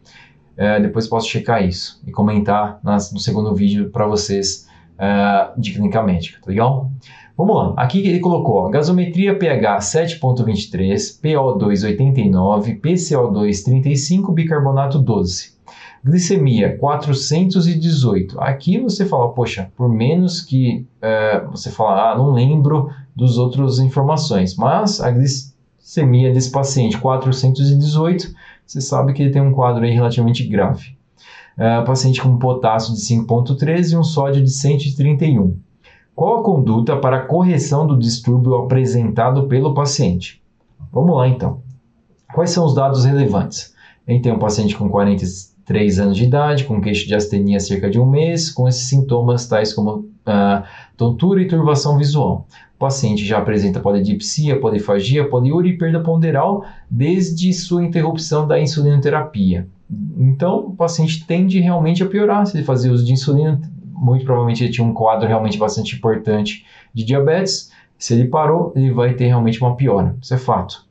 [0.53, 4.67] Uh, depois posso checar isso e comentar nas, no segundo vídeo para vocês
[4.99, 6.91] uh, de clínica médica, tá legal?
[7.37, 15.53] Vamos lá, aqui ele colocou ó, gasometria pH 7.23, PO2 89, PCO2 35, bicarbonato 12.
[16.01, 18.39] Glicemia 418.
[18.39, 23.79] Aqui você fala, poxa, por menos que uh, você fala, ah, não lembro dos outros
[23.79, 28.33] informações, mas a glicemia desse paciente 418,
[28.65, 30.95] você sabe que ele tem um quadro aí relativamente grave
[31.57, 35.57] uh, paciente com potássio de 5,13 e um sódio de 131.
[36.15, 40.41] Qual a conduta para a correção do distúrbio apresentado pelo paciente?
[40.91, 41.61] Vamos lá então.
[42.33, 43.73] Quais são os dados relevantes?
[44.05, 47.99] Tem um paciente com 43 anos de idade, com queixo de astenia há cerca de
[47.99, 50.63] um mês, com esses sintomas tais como uh,
[50.95, 52.47] tontura e turbação visual.
[52.75, 59.67] O paciente já apresenta polidipsia, polifagia, poliúria e perda ponderal desde sua interrupção da insulinoterapia.
[59.89, 63.61] Então, o paciente tende realmente a piorar se ele fazer uso de insulina.
[63.83, 67.71] Muito provavelmente ele tinha um quadro realmente bastante importante de diabetes.
[67.97, 70.15] Se ele parou, ele vai ter realmente uma piora.
[70.21, 70.85] Isso é fato.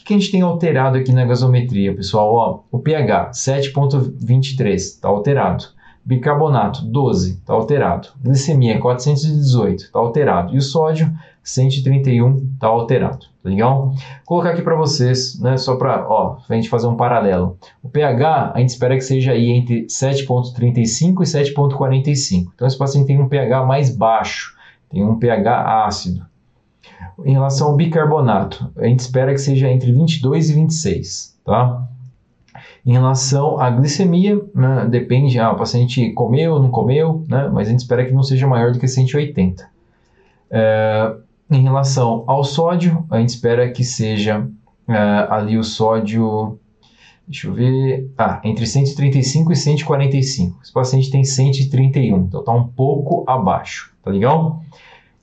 [0.00, 2.32] O que a gente tem alterado aqui na gasometria, pessoal?
[2.32, 5.64] Ó, o pH 7,23 está alterado.
[6.04, 8.10] Bicarbonato 12 está alterado.
[8.22, 10.54] Glicemia 418 está alterado.
[10.54, 11.12] E o sódio
[11.50, 13.90] 131 está alterado, tá legal?
[13.90, 17.56] Vou colocar aqui para vocês, né, só para a gente fazer um paralelo.
[17.82, 22.48] O pH a gente espera que seja aí entre 7.35 e 7.45.
[22.54, 24.56] Então esse paciente tem um pH mais baixo,
[24.90, 26.26] tem um pH ácido.
[27.24, 31.88] Em relação ao bicarbonato, a gente espera que seja entre 22 e 26, tá?
[32.84, 37.68] Em relação à glicemia, né, depende, ah, o paciente comeu ou não comeu, né, mas
[37.68, 39.68] a gente espera que não seja maior do que 180.
[40.50, 41.16] É,
[41.50, 46.58] em relação ao sódio, a gente espera que seja uh, ali o sódio,
[47.26, 50.58] deixa eu ver, ah, entre 135 e 145.
[50.62, 54.60] Esse paciente tem 131, então está um pouco abaixo, tá legal?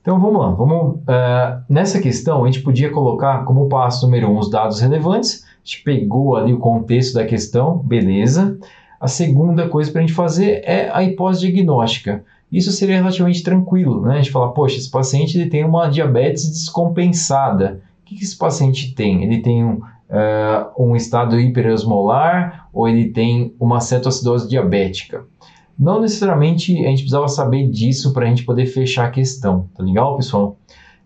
[0.02, 4.34] Então vamos lá, vamos, uh, nessa questão a gente podia colocar como passo número 1
[4.34, 8.58] um, os dados relevantes, a gente pegou ali o contexto da questão, beleza.
[9.00, 14.06] A segunda coisa para a gente fazer é a hipótese diagnóstica isso seria relativamente tranquilo,
[14.06, 14.14] né?
[14.14, 17.82] A gente fala, poxa, esse paciente ele tem uma diabetes descompensada.
[18.02, 19.24] O que, que esse paciente tem?
[19.24, 25.26] Ele tem um, uh, um estado hiperosmolar ou ele tem uma cetoacidose diabética?
[25.78, 29.84] Não necessariamente a gente precisava saber disso para a gente poder fechar a questão, tá
[29.84, 30.56] legal, pessoal?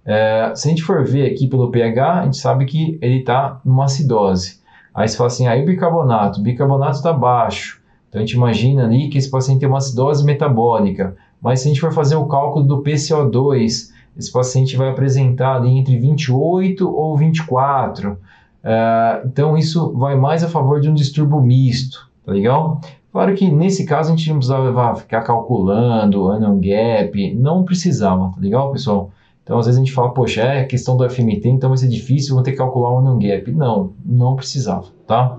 [0.04, 3.62] Uh, se a gente for ver aqui pelo pH, a gente sabe que ele está
[3.64, 4.60] numa acidose.
[4.94, 7.82] Aí você fala assim, aí o bicarbonato, o bicarbonato está baixo.
[8.10, 11.16] Então a gente imagina ali que esse paciente tem uma acidose metabólica.
[11.42, 15.78] Mas se a gente for fazer o cálculo do PCO2, esse paciente vai apresentar ali
[15.78, 18.12] entre 28 ou 24.
[18.12, 18.18] Uh,
[18.64, 22.82] eh, então isso vai mais a favor de um distúrbio misto, tá legal?
[23.12, 28.40] Claro que nesse caso a gente não precisava ficar calculando ano gap, não precisava, tá
[28.40, 29.12] legal, pessoal?
[29.48, 32.36] Então, às vezes a gente fala, poxa, é questão do FMT, então vai ser difícil,
[32.36, 33.50] vou ter que calcular o non gap.
[33.50, 35.38] Não, não precisava, tá?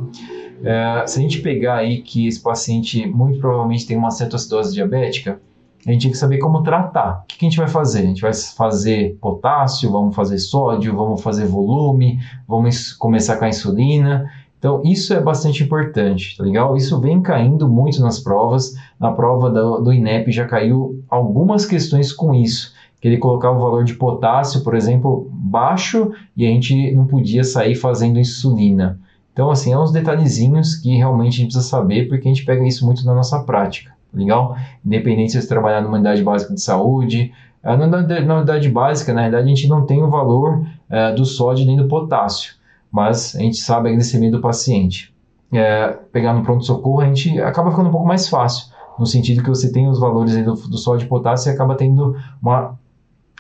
[0.65, 5.39] É, se a gente pegar aí que esse paciente muito provavelmente tem uma cetoacidose diabética,
[5.87, 7.23] a gente tem que saber como tratar.
[7.23, 8.01] O que, a gente vai fazer?
[8.01, 13.49] A gente vai fazer potássio, vamos fazer sódio, vamos fazer volume, vamos começar com a
[13.49, 14.31] insulina.
[14.59, 16.77] Então, isso é bastante importante, tá legal?
[16.77, 18.75] Isso vem caindo muito nas provas.
[18.99, 23.61] Na prova do, do INEP já caiu algumas questões com isso que ele colocava o
[23.61, 28.99] valor de potássio, por exemplo, baixo e a gente não podia sair fazendo insulina.
[29.33, 32.67] Então, assim, é uns detalhezinhos que realmente a gente precisa saber porque a gente pega
[32.67, 34.57] isso muito na nossa prática, legal?
[34.85, 37.77] Independente se você trabalhar numa unidade básica de saúde, eh,
[38.23, 41.77] na unidade básica, na realidade, a gente não tem o valor uh, do sódio nem
[41.77, 42.55] do potássio,
[42.91, 45.15] mas a gente sabe a glicemia do paciente.
[45.51, 48.67] É, pegar no pronto-socorro, a gente acaba ficando um pouco mais fácil,
[48.99, 52.15] no sentido que você tem os valores do, do sódio e potássio e acaba tendo
[52.43, 52.79] uma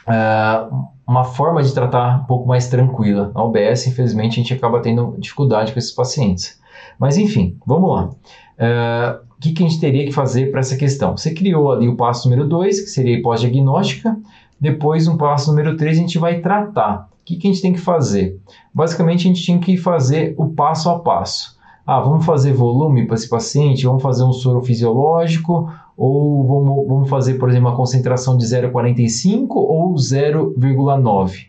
[0.08, 3.32] uh, uma forma de tratar um pouco mais tranquila.
[3.34, 6.60] Na UBS, infelizmente, a gente acaba tendo dificuldade com esses pacientes.
[6.98, 8.10] Mas enfim, vamos lá.
[9.38, 11.16] O que, que, a gente teria que fazer para essa questão?
[11.16, 14.18] Você criou ali o passo número 2, que seria a pós-diagnóstica.
[14.60, 17.08] Depois, no passo número 3, a gente vai tratar.
[17.22, 18.36] O que, que a gente tem que fazer?
[18.74, 21.56] Basicamente, a gente tinha que fazer o passo a passo.
[21.86, 27.08] Ah, vamos fazer volume para esse paciente, vamos fazer um soro fisiológico, ou vamos, vamos
[27.08, 31.46] fazer, por exemplo, uma concentração de 0,45 ou 0,9.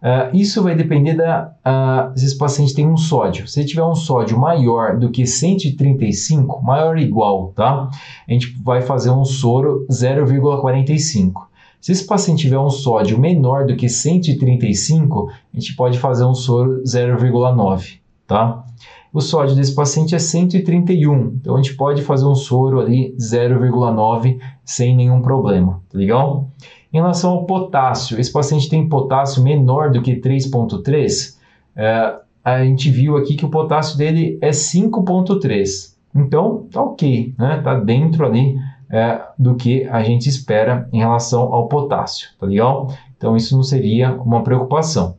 [0.00, 3.48] Uh, isso vai depender da uh, se esse paciente tem um sódio.
[3.48, 7.90] Se ele tiver um sódio maior do que 135, maior ou igual, tá?
[8.28, 11.48] A gente vai fazer um soro 0,45.
[11.80, 16.34] Se esse paciente tiver um sódio menor do que 135, a gente pode fazer um
[16.34, 18.64] soro 0,9, tá?
[19.12, 24.38] O sódio desse paciente é 131, então a gente pode fazer um soro ali 0,9
[24.64, 26.50] sem nenhum problema, tá legal?
[26.92, 31.36] Em relação ao potássio, esse paciente tem potássio menor do que 3,3,
[31.76, 35.94] é, a gente viu aqui que o potássio dele é 5,3.
[36.14, 37.60] Então, tá ok, né?
[37.62, 38.56] Tá dentro ali
[38.90, 42.90] é, do que a gente espera em relação ao potássio, tá legal?
[43.16, 45.16] Então, isso não seria uma preocupação.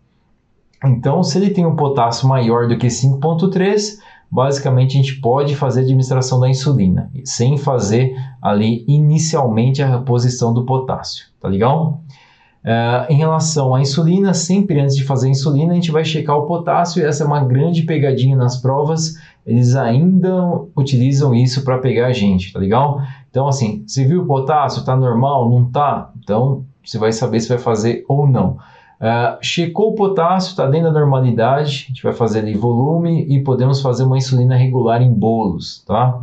[0.84, 3.99] Então, se ele tem um potássio maior do que 5,3,
[4.32, 10.54] basicamente a gente pode fazer a administração da insulina, sem fazer ali inicialmente a reposição
[10.54, 12.02] do potássio, tá legal?
[12.63, 16.38] Uh, em relação à insulina, sempre antes de fazer a insulina, a gente vai checar
[16.38, 19.15] o potássio, e essa é uma grande pegadinha nas provas,
[19.46, 20.32] eles ainda
[20.76, 23.02] utilizam isso para pegar a gente, tá legal?
[23.30, 26.12] Então, assim, você viu o potássio, tá normal, não tá?
[26.22, 28.58] Então, você vai saber se vai fazer ou não.
[29.00, 33.42] Uh, checou o potássio, está dentro da normalidade, a gente vai fazer ali volume e
[33.42, 36.18] podemos fazer uma insulina regular em bolos, tá?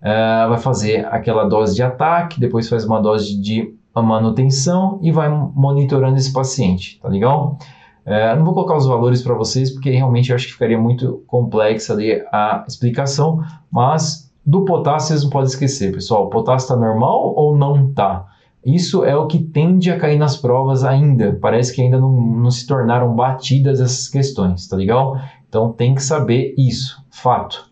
[0.00, 5.28] Uh, vai fazer aquela dose de ataque, depois faz uma dose de manutenção e vai
[5.28, 7.58] monitorando esse paciente, tá legal?
[8.04, 11.22] Uh, não vou colocar os valores para vocês porque realmente eu acho que ficaria muito
[11.28, 16.26] complexa ali a explicação, mas do potássio vocês não podem esquecer, pessoal.
[16.26, 18.26] O potássio está normal ou não está?
[18.66, 21.38] Isso é o que tende a cair nas provas ainda.
[21.40, 25.16] Parece que ainda não, não se tornaram batidas essas questões, tá legal?
[25.48, 27.70] Então tem que saber isso, fato.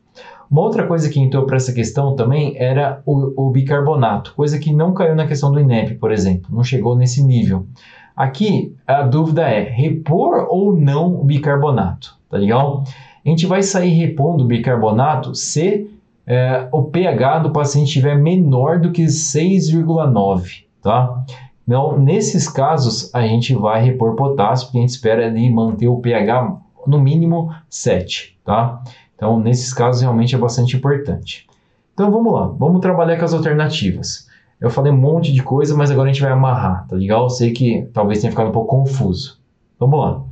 [0.48, 4.72] Uma outra coisa que entrou para essa questão também era o, o, bicarbonato, coisa que
[4.72, 7.66] não caiu na questão do INEP, por exemplo, não chegou nesse nível.
[8.14, 12.85] Aqui a dúvida é repor ou não o bicarbonato, tá legal?
[13.26, 15.90] A gente vai sair repondo o bicarbonato se
[16.24, 21.25] é, o pH do paciente estiver menor do que 6,9 tá?
[21.66, 25.99] Então, nesses casos, a gente vai repor potássio, porque a gente espera ali manter o
[25.99, 28.83] pH no mínimo 7, tá?
[29.16, 31.47] Então, nesses casos, realmente é bastante importante.
[31.94, 34.29] Então, vamos lá, vamos trabalhar com as alternativas.
[34.61, 37.25] Eu falei um monte de coisa, mas agora a gente vai amarrar, tá legal?
[37.25, 39.38] Eu sei que talvez tenha ficado um pouco confuso.
[39.79, 40.23] Vamos lá.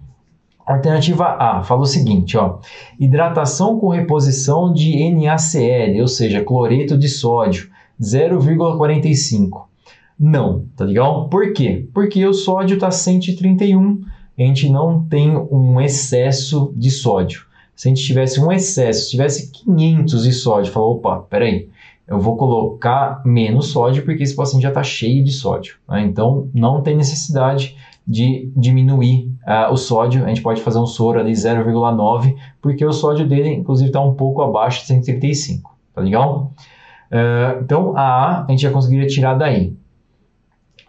[0.67, 2.59] Alternativa A fala o seguinte, ó,
[3.01, 7.69] hidratação com reposição de NaCl, ou seja, cloreto de sódio,
[8.01, 9.72] 0,45.
[10.18, 11.29] Não, tá legal?
[11.29, 11.88] Por quê?
[11.92, 14.03] Porque o sódio está 131,
[14.38, 17.46] a gente não tem um excesso de sódio.
[17.75, 21.68] Se a gente tivesse um excesso, tivesse 500 de sódio, falou, opa, peraí,
[22.07, 25.76] eu vou colocar menos sódio porque esse paciente já está cheio de sódio.
[25.89, 26.03] Né?
[26.03, 27.76] Então, não tem necessidade
[28.07, 30.24] de diminuir uh, o sódio.
[30.24, 34.14] A gente pode fazer um soro ali 0,9, porque o sódio dele, inclusive, está um
[34.14, 36.53] pouco abaixo de 135, tá legal?
[37.11, 39.76] Uh, então, a A a gente já conseguiria tirar daí.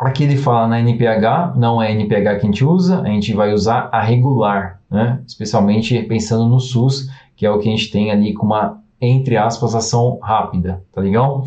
[0.04, 3.54] Aqui ele fala na NPH, não é NPH que a gente usa, a gente vai
[3.54, 5.22] usar a regular, né?
[5.26, 9.38] especialmente pensando no SUS, que é o que a gente tem ali com uma, entre
[9.38, 11.46] aspas, ação rápida, tá legal?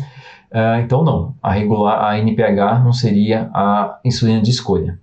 [0.51, 4.99] Uh, então não, a regular, a NPH não seria a insulina de escolha.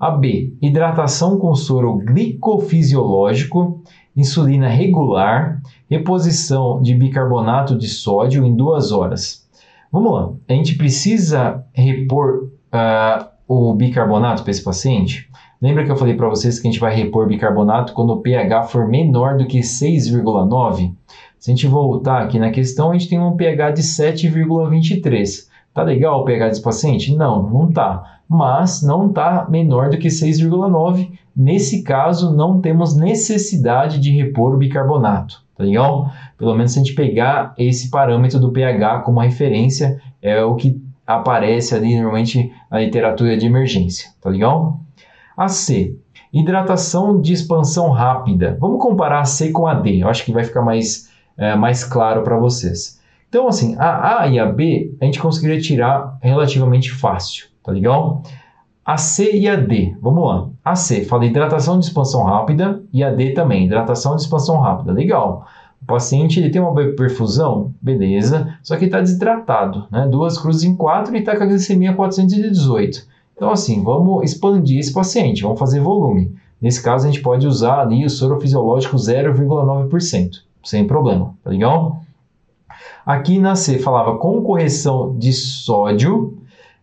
[0.00, 3.84] A B, hidratação com soro glicofisiológico,
[4.16, 9.46] insulina regular, reposição de bicarbonato de sódio em duas horas.
[9.92, 15.28] Vamos lá, a gente precisa repor uh, o bicarbonato para esse paciente?
[15.60, 18.64] Lembra que eu falei para vocês que a gente vai repor bicarbonato quando o pH
[18.64, 20.92] for menor do que 6,9?
[21.38, 25.46] Se a gente voltar aqui na questão, a gente tem um pH de 7,23.
[25.72, 27.14] Tá legal o pH desse paciente?
[27.14, 28.20] Não, não tá.
[28.28, 31.10] Mas não tá menor do que 6,9.
[31.34, 35.42] Nesse caso, não temos necessidade de repor o bicarbonato.
[35.56, 36.10] Tá legal?
[36.36, 40.80] Pelo menos se a gente pegar esse parâmetro do pH como referência, é o que
[41.06, 44.10] aparece ali normalmente na literatura de emergência.
[44.20, 44.80] Tá legal?
[45.36, 45.96] A C.
[46.32, 48.56] Hidratação de expansão rápida.
[48.60, 50.02] Vamos comparar a C com a D.
[50.02, 53.00] Eu acho que vai ficar mais, é, mais claro para vocês.
[53.28, 58.22] Então, assim, a A e a B a gente conseguiria tirar relativamente fácil, tá legal?
[58.84, 60.48] A C e a D, vamos lá.
[60.64, 64.92] A C fala hidratação de expansão rápida e a D também, hidratação de expansão rápida.
[64.92, 65.44] Legal.
[65.86, 70.08] O paciente ele tem uma perfusão, beleza, só que está desidratado, né?
[70.10, 73.06] Duas cruzes em quatro e está com a glicemia 418.
[73.36, 76.34] Então, assim, vamos expandir esse paciente, vamos fazer volume.
[76.60, 80.30] Nesse caso, a gente pode usar ali o soro fisiológico 0,9%,
[80.64, 82.00] sem problema, tá legal?
[83.04, 86.36] Aqui na C falava com correção de sódio.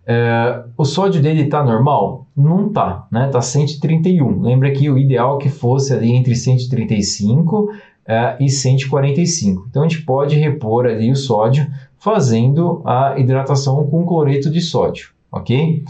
[0.08, 2.26] É, o sódio dele está normal?
[2.38, 3.26] Não está, né?
[3.26, 4.41] Está 131.
[4.41, 7.70] Lembra que o ideal é que fosse ali entre 135
[8.08, 9.68] é, e 145.
[9.70, 15.12] Então a gente pode repor ali o sódio fazendo a hidratação com cloreto de sódio,
[15.32, 15.84] ok?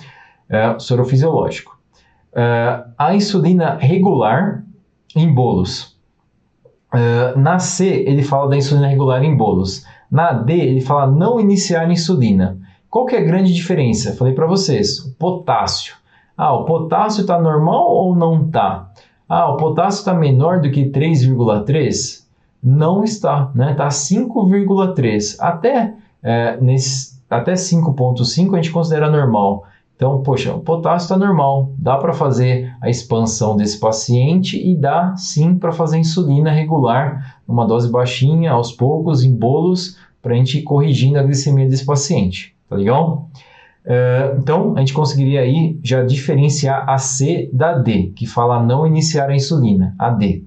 [0.53, 1.77] é, soro fisiológico.
[2.35, 4.63] É, a insulina regular
[5.15, 5.97] em bolos.
[6.93, 9.85] É, na C, ele fala da insulina regular em bolos.
[10.11, 12.59] Na D, ele fala não iniciar insulina.
[12.89, 14.15] Qual que é a grande diferença?
[14.15, 15.95] Falei para vocês, o potássio.
[16.37, 18.91] Ah, o potássio está normal ou não está?
[19.27, 22.23] Ah, o potássio está menor do que 3,3?
[22.61, 23.71] Não está, né?
[23.71, 25.35] Está 5,3.
[25.39, 26.59] Até, é,
[27.29, 29.65] até 5,5 a gente considera normal.
[29.95, 35.15] Então, poxa, o potássio está normal, dá para fazer a expansão desse paciente e dá
[35.15, 40.57] sim para fazer insulina regular, numa dose baixinha, aos poucos, em bolos, para a gente
[40.57, 43.29] ir corrigindo a glicemia desse paciente, tá legal?
[43.85, 48.87] Uh, então, a gente conseguiria aí já diferenciar a C da D, que fala não
[48.87, 50.45] iniciar a insulina, a D.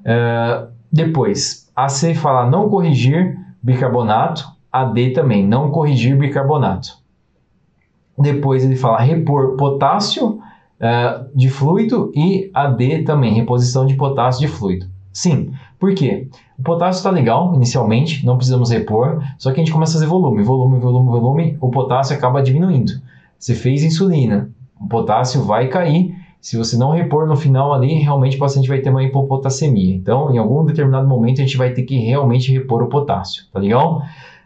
[0.00, 6.98] Uh, depois, a C fala não corrigir bicarbonato, a D também, não corrigir bicarbonato.
[8.18, 10.38] Depois ele fala repor potássio
[10.80, 14.86] uh, de fluido e AD também, reposição de potássio de fluido.
[15.12, 16.28] Sim, por quê?
[16.60, 20.06] O potássio está legal inicialmente, não precisamos repor, só que a gente começa a fazer
[20.06, 22.92] volume, volume, volume, volume, o potássio acaba diminuindo.
[23.38, 26.14] Você fez insulina, o potássio vai cair.
[26.38, 29.94] Se você não repor no final ali, realmente o paciente vai ter uma hipopotassemia.
[29.94, 33.58] Então, em algum determinado momento, a gente vai ter que realmente repor o potássio, tá
[33.58, 34.02] legal?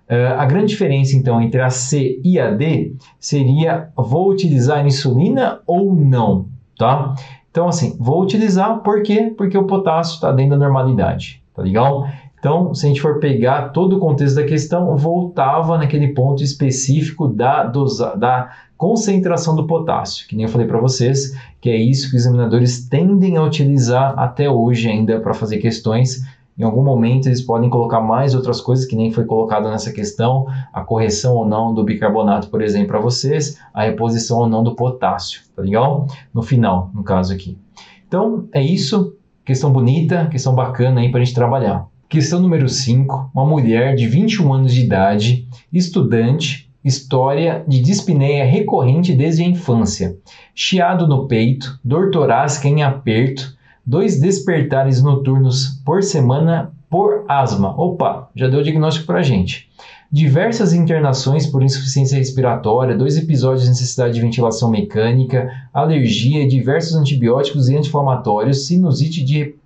[0.09, 5.61] Uh, a grande diferença, então, entre a C e a D seria: vou utilizar insulina
[5.67, 6.47] ou não,
[6.79, 7.17] tá?
[7.51, 9.35] Então, assim, vou utilizar por quê?
[9.37, 12.09] Porque o potássio está dentro da normalidade, tá legal?
[12.39, 17.27] Então, se a gente for pegar todo o contexto da questão, voltava naquele ponto específico
[17.27, 22.11] da, dosa, da concentração do potássio, que nem eu falei para vocês, que é isso
[22.11, 26.23] que os examinadores tendem a utilizar até hoje ainda para fazer questões
[26.57, 30.47] em algum momento eles podem colocar mais outras coisas que nem foi colocado nessa questão,
[30.73, 34.75] a correção ou não do bicarbonato, por exemplo, para vocês, a reposição ou não do
[34.75, 36.07] potássio, tá legal?
[36.33, 37.59] No final, no caso aqui.
[38.07, 39.17] Então, é isso.
[39.45, 41.87] Questão bonita, questão bacana aí para a gente trabalhar.
[42.09, 43.31] Questão número 5.
[43.35, 50.17] Uma mulher de 21 anos de idade, estudante, história de dispneia recorrente desde a infância,
[50.55, 57.79] chiado no peito, dor torácica em aperto, dois despertares noturnos por semana por asma.
[57.79, 59.69] Opa, já deu o diagnóstico para a gente.
[60.15, 67.69] Diversas internações por insuficiência respiratória, dois episódios de necessidade de ventilação mecânica, alergia, diversos antibióticos
[67.69, 69.57] e anti-inflamatórios, sinusite de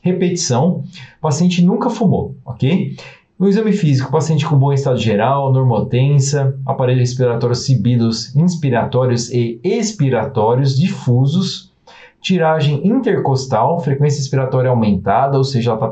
[0.00, 0.84] repetição.
[1.18, 2.96] O paciente nunca fumou, ok?
[3.36, 10.78] No exame físico, paciente com bom estado geral, normotensa, aparelho respiratório sibilos inspiratórios e expiratórios
[10.78, 11.72] difusos,
[12.20, 15.90] tiragem intercostal, frequência respiratória aumentada, ou seja, ela está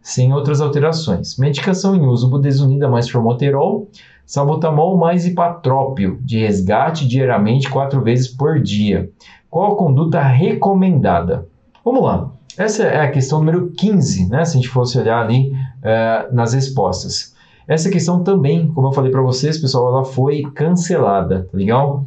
[0.00, 1.36] sem outras alterações.
[1.36, 3.90] Medicação em uso, budesonida mais formoterol,
[4.24, 9.10] salbutamol mais hipatrópio, de resgate diariamente quatro vezes por dia.
[9.50, 11.46] Qual a conduta recomendada?
[11.84, 12.30] Vamos lá.
[12.56, 14.44] Essa é a questão número 15, né?
[14.44, 17.34] Se a gente fosse olhar ali uh, nas respostas.
[17.68, 22.06] Essa questão também, como eu falei para vocês, pessoal, ela foi cancelada, tá legal?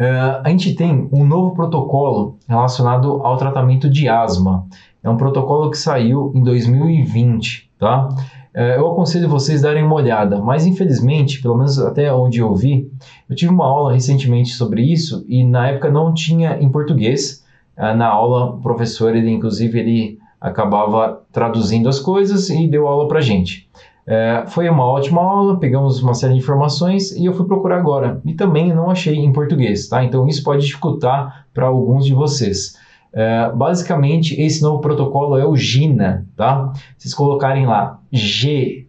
[0.00, 4.66] Uh, a gente tem um novo protocolo relacionado ao tratamento de asma.
[5.02, 8.08] É um protocolo que saiu em 2020, tá?
[8.52, 12.90] É, eu aconselho vocês darem uma olhada, mas infelizmente, pelo menos até onde eu vi,
[13.28, 17.44] eu tive uma aula recentemente sobre isso e na época não tinha em português.
[17.76, 23.06] É, na aula, o professor, ele inclusive, ele acabava traduzindo as coisas e deu aula
[23.06, 23.68] pra gente.
[24.06, 28.20] É, foi uma ótima aula, pegamos uma série de informações e eu fui procurar agora.
[28.24, 30.02] E também não achei em português, tá?
[30.02, 32.76] Então isso pode dificultar para alguns de vocês.
[33.12, 36.72] É, basicamente, esse novo protocolo é o GINA, tá?
[36.96, 38.86] Vocês colocarem lá G-I-N-A,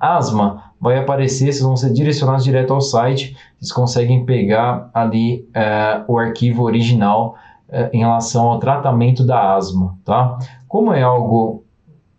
[0.00, 6.02] asma, vai aparecer, vocês vão ser direcionados direto ao site, vocês conseguem pegar ali é,
[6.06, 7.34] o arquivo original
[7.68, 10.38] é, em relação ao tratamento da asma, tá?
[10.68, 11.64] Como é algo,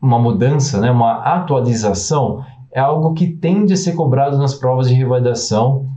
[0.01, 4.95] uma mudança, né, uma atualização, é algo que tende a ser cobrado nas provas de
[4.95, 5.87] revalidação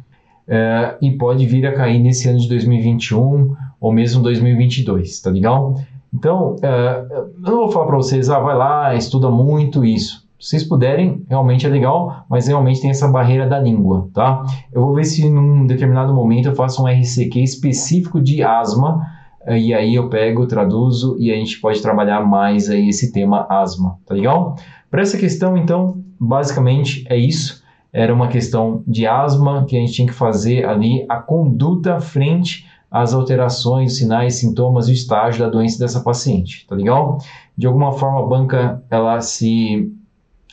[0.47, 5.75] é, e pode vir a cair nesse ano de 2021 ou mesmo 2022, tá legal?
[6.13, 10.25] Então, é, eu não vou falar para vocês, ah, vai lá, estuda muito isso.
[10.39, 14.45] Se vocês puderem, realmente é legal, mas realmente tem essa barreira da língua, tá?
[14.73, 19.01] Eu vou ver se num determinado momento eu faço um RCQ específico de asma,
[19.49, 23.99] e aí eu pego, traduzo e a gente pode trabalhar mais aí esse tema asma,
[24.07, 24.57] tá legal?
[24.91, 27.63] Para essa questão, então, basicamente é isso.
[27.93, 32.67] Era uma questão de asma que a gente tinha que fazer ali a conduta frente
[32.91, 37.19] as alterações, sinais, sintomas e estágio da doença dessa paciente, tá legal?
[37.59, 39.93] De alguma forma a banca ela se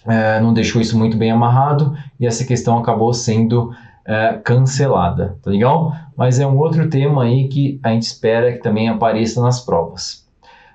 [0.08, 3.72] é, não deixou isso muito bem amarrado e essa questão acabou sendo
[4.06, 5.94] é, cancelada, tá legal?
[6.16, 10.26] Mas é um outro tema aí que a gente espera que também apareça nas provas.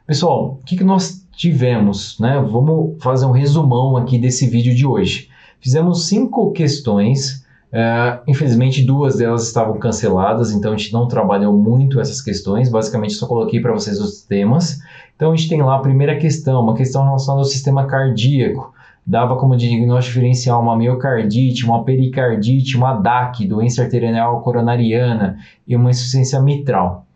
[0.07, 2.39] Pessoal, o que, que nós tivemos, né?
[2.41, 5.29] Vamos fazer um resumão aqui desse vídeo de hoje.
[5.61, 12.01] Fizemos cinco questões é, infelizmente, duas delas estavam canceladas, então a gente não trabalhou muito
[12.01, 12.71] essas questões.
[12.71, 14.79] Basicamente, só coloquei para vocês os temas.
[15.15, 18.73] Então, a gente tem lá a primeira questão, uma questão relacionada ao sistema cardíaco.
[19.07, 25.91] Dava como diagnóstico diferencial uma miocardite, uma pericardite, uma DAC, doença arterial coronariana e uma
[25.91, 27.07] insuficiência mitral.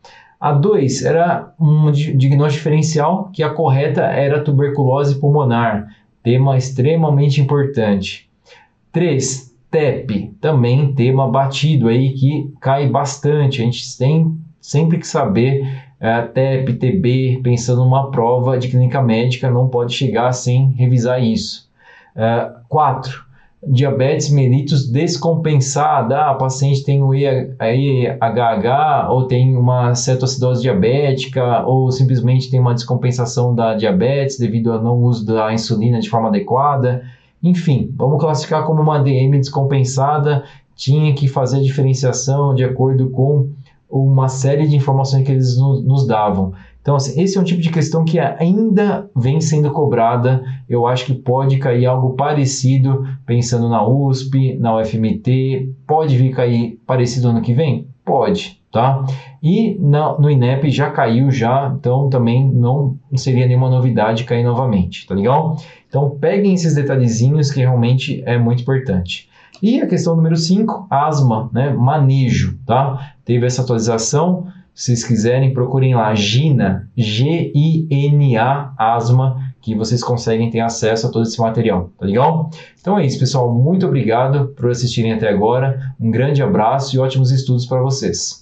[0.40, 5.88] A 2 era um diagnóstico diferencial que a correta era tuberculose pulmonar,
[6.22, 8.30] tema extremamente importante.
[8.92, 13.62] 3 TEP, também tema batido aí que cai bastante.
[13.62, 15.62] A gente tem sempre que saber
[16.00, 21.69] uh, TEP, TB, pensando numa prova de clínica médica, não pode chegar sem revisar isso.
[22.68, 23.12] 4.
[23.12, 23.30] Uh,
[23.66, 26.16] diabetes mellitus descompensada.
[26.16, 32.74] Ah, a paciente tem o IHH ou tem uma cetoacidose diabética ou simplesmente tem uma
[32.74, 37.02] descompensação da diabetes devido ao não uso da insulina de forma adequada.
[37.42, 40.44] Enfim, vamos classificar como uma DM descompensada,
[40.74, 43.48] tinha que fazer a diferenciação de acordo com
[43.88, 46.52] uma série de informações que eles nos davam.
[46.80, 50.42] Então, assim, esse é um tipo de questão que ainda vem sendo cobrada.
[50.68, 55.72] Eu acho que pode cair algo parecido, pensando na USP, na UFMT.
[55.86, 57.86] Pode vir cair parecido ano que vem?
[58.04, 59.04] Pode, tá?
[59.42, 65.06] E na, no INEP já caiu já, então também não seria nenhuma novidade cair novamente,
[65.06, 65.56] tá legal?
[65.86, 69.28] Então peguem esses detalhezinhos que realmente é muito importante.
[69.62, 71.70] E a questão número 5, asma, né?
[71.74, 73.12] Manejo, tá?
[73.24, 74.46] Teve essa atualização.
[74.74, 81.24] Se vocês quiserem, procurem lá GINA, G-I-N-A, asma, que vocês conseguem ter acesso a todo
[81.24, 82.50] esse material, tá legal?
[82.80, 83.52] Então é isso, pessoal.
[83.52, 85.94] Muito obrigado por assistirem até agora.
[86.00, 88.39] Um grande abraço e ótimos estudos para vocês.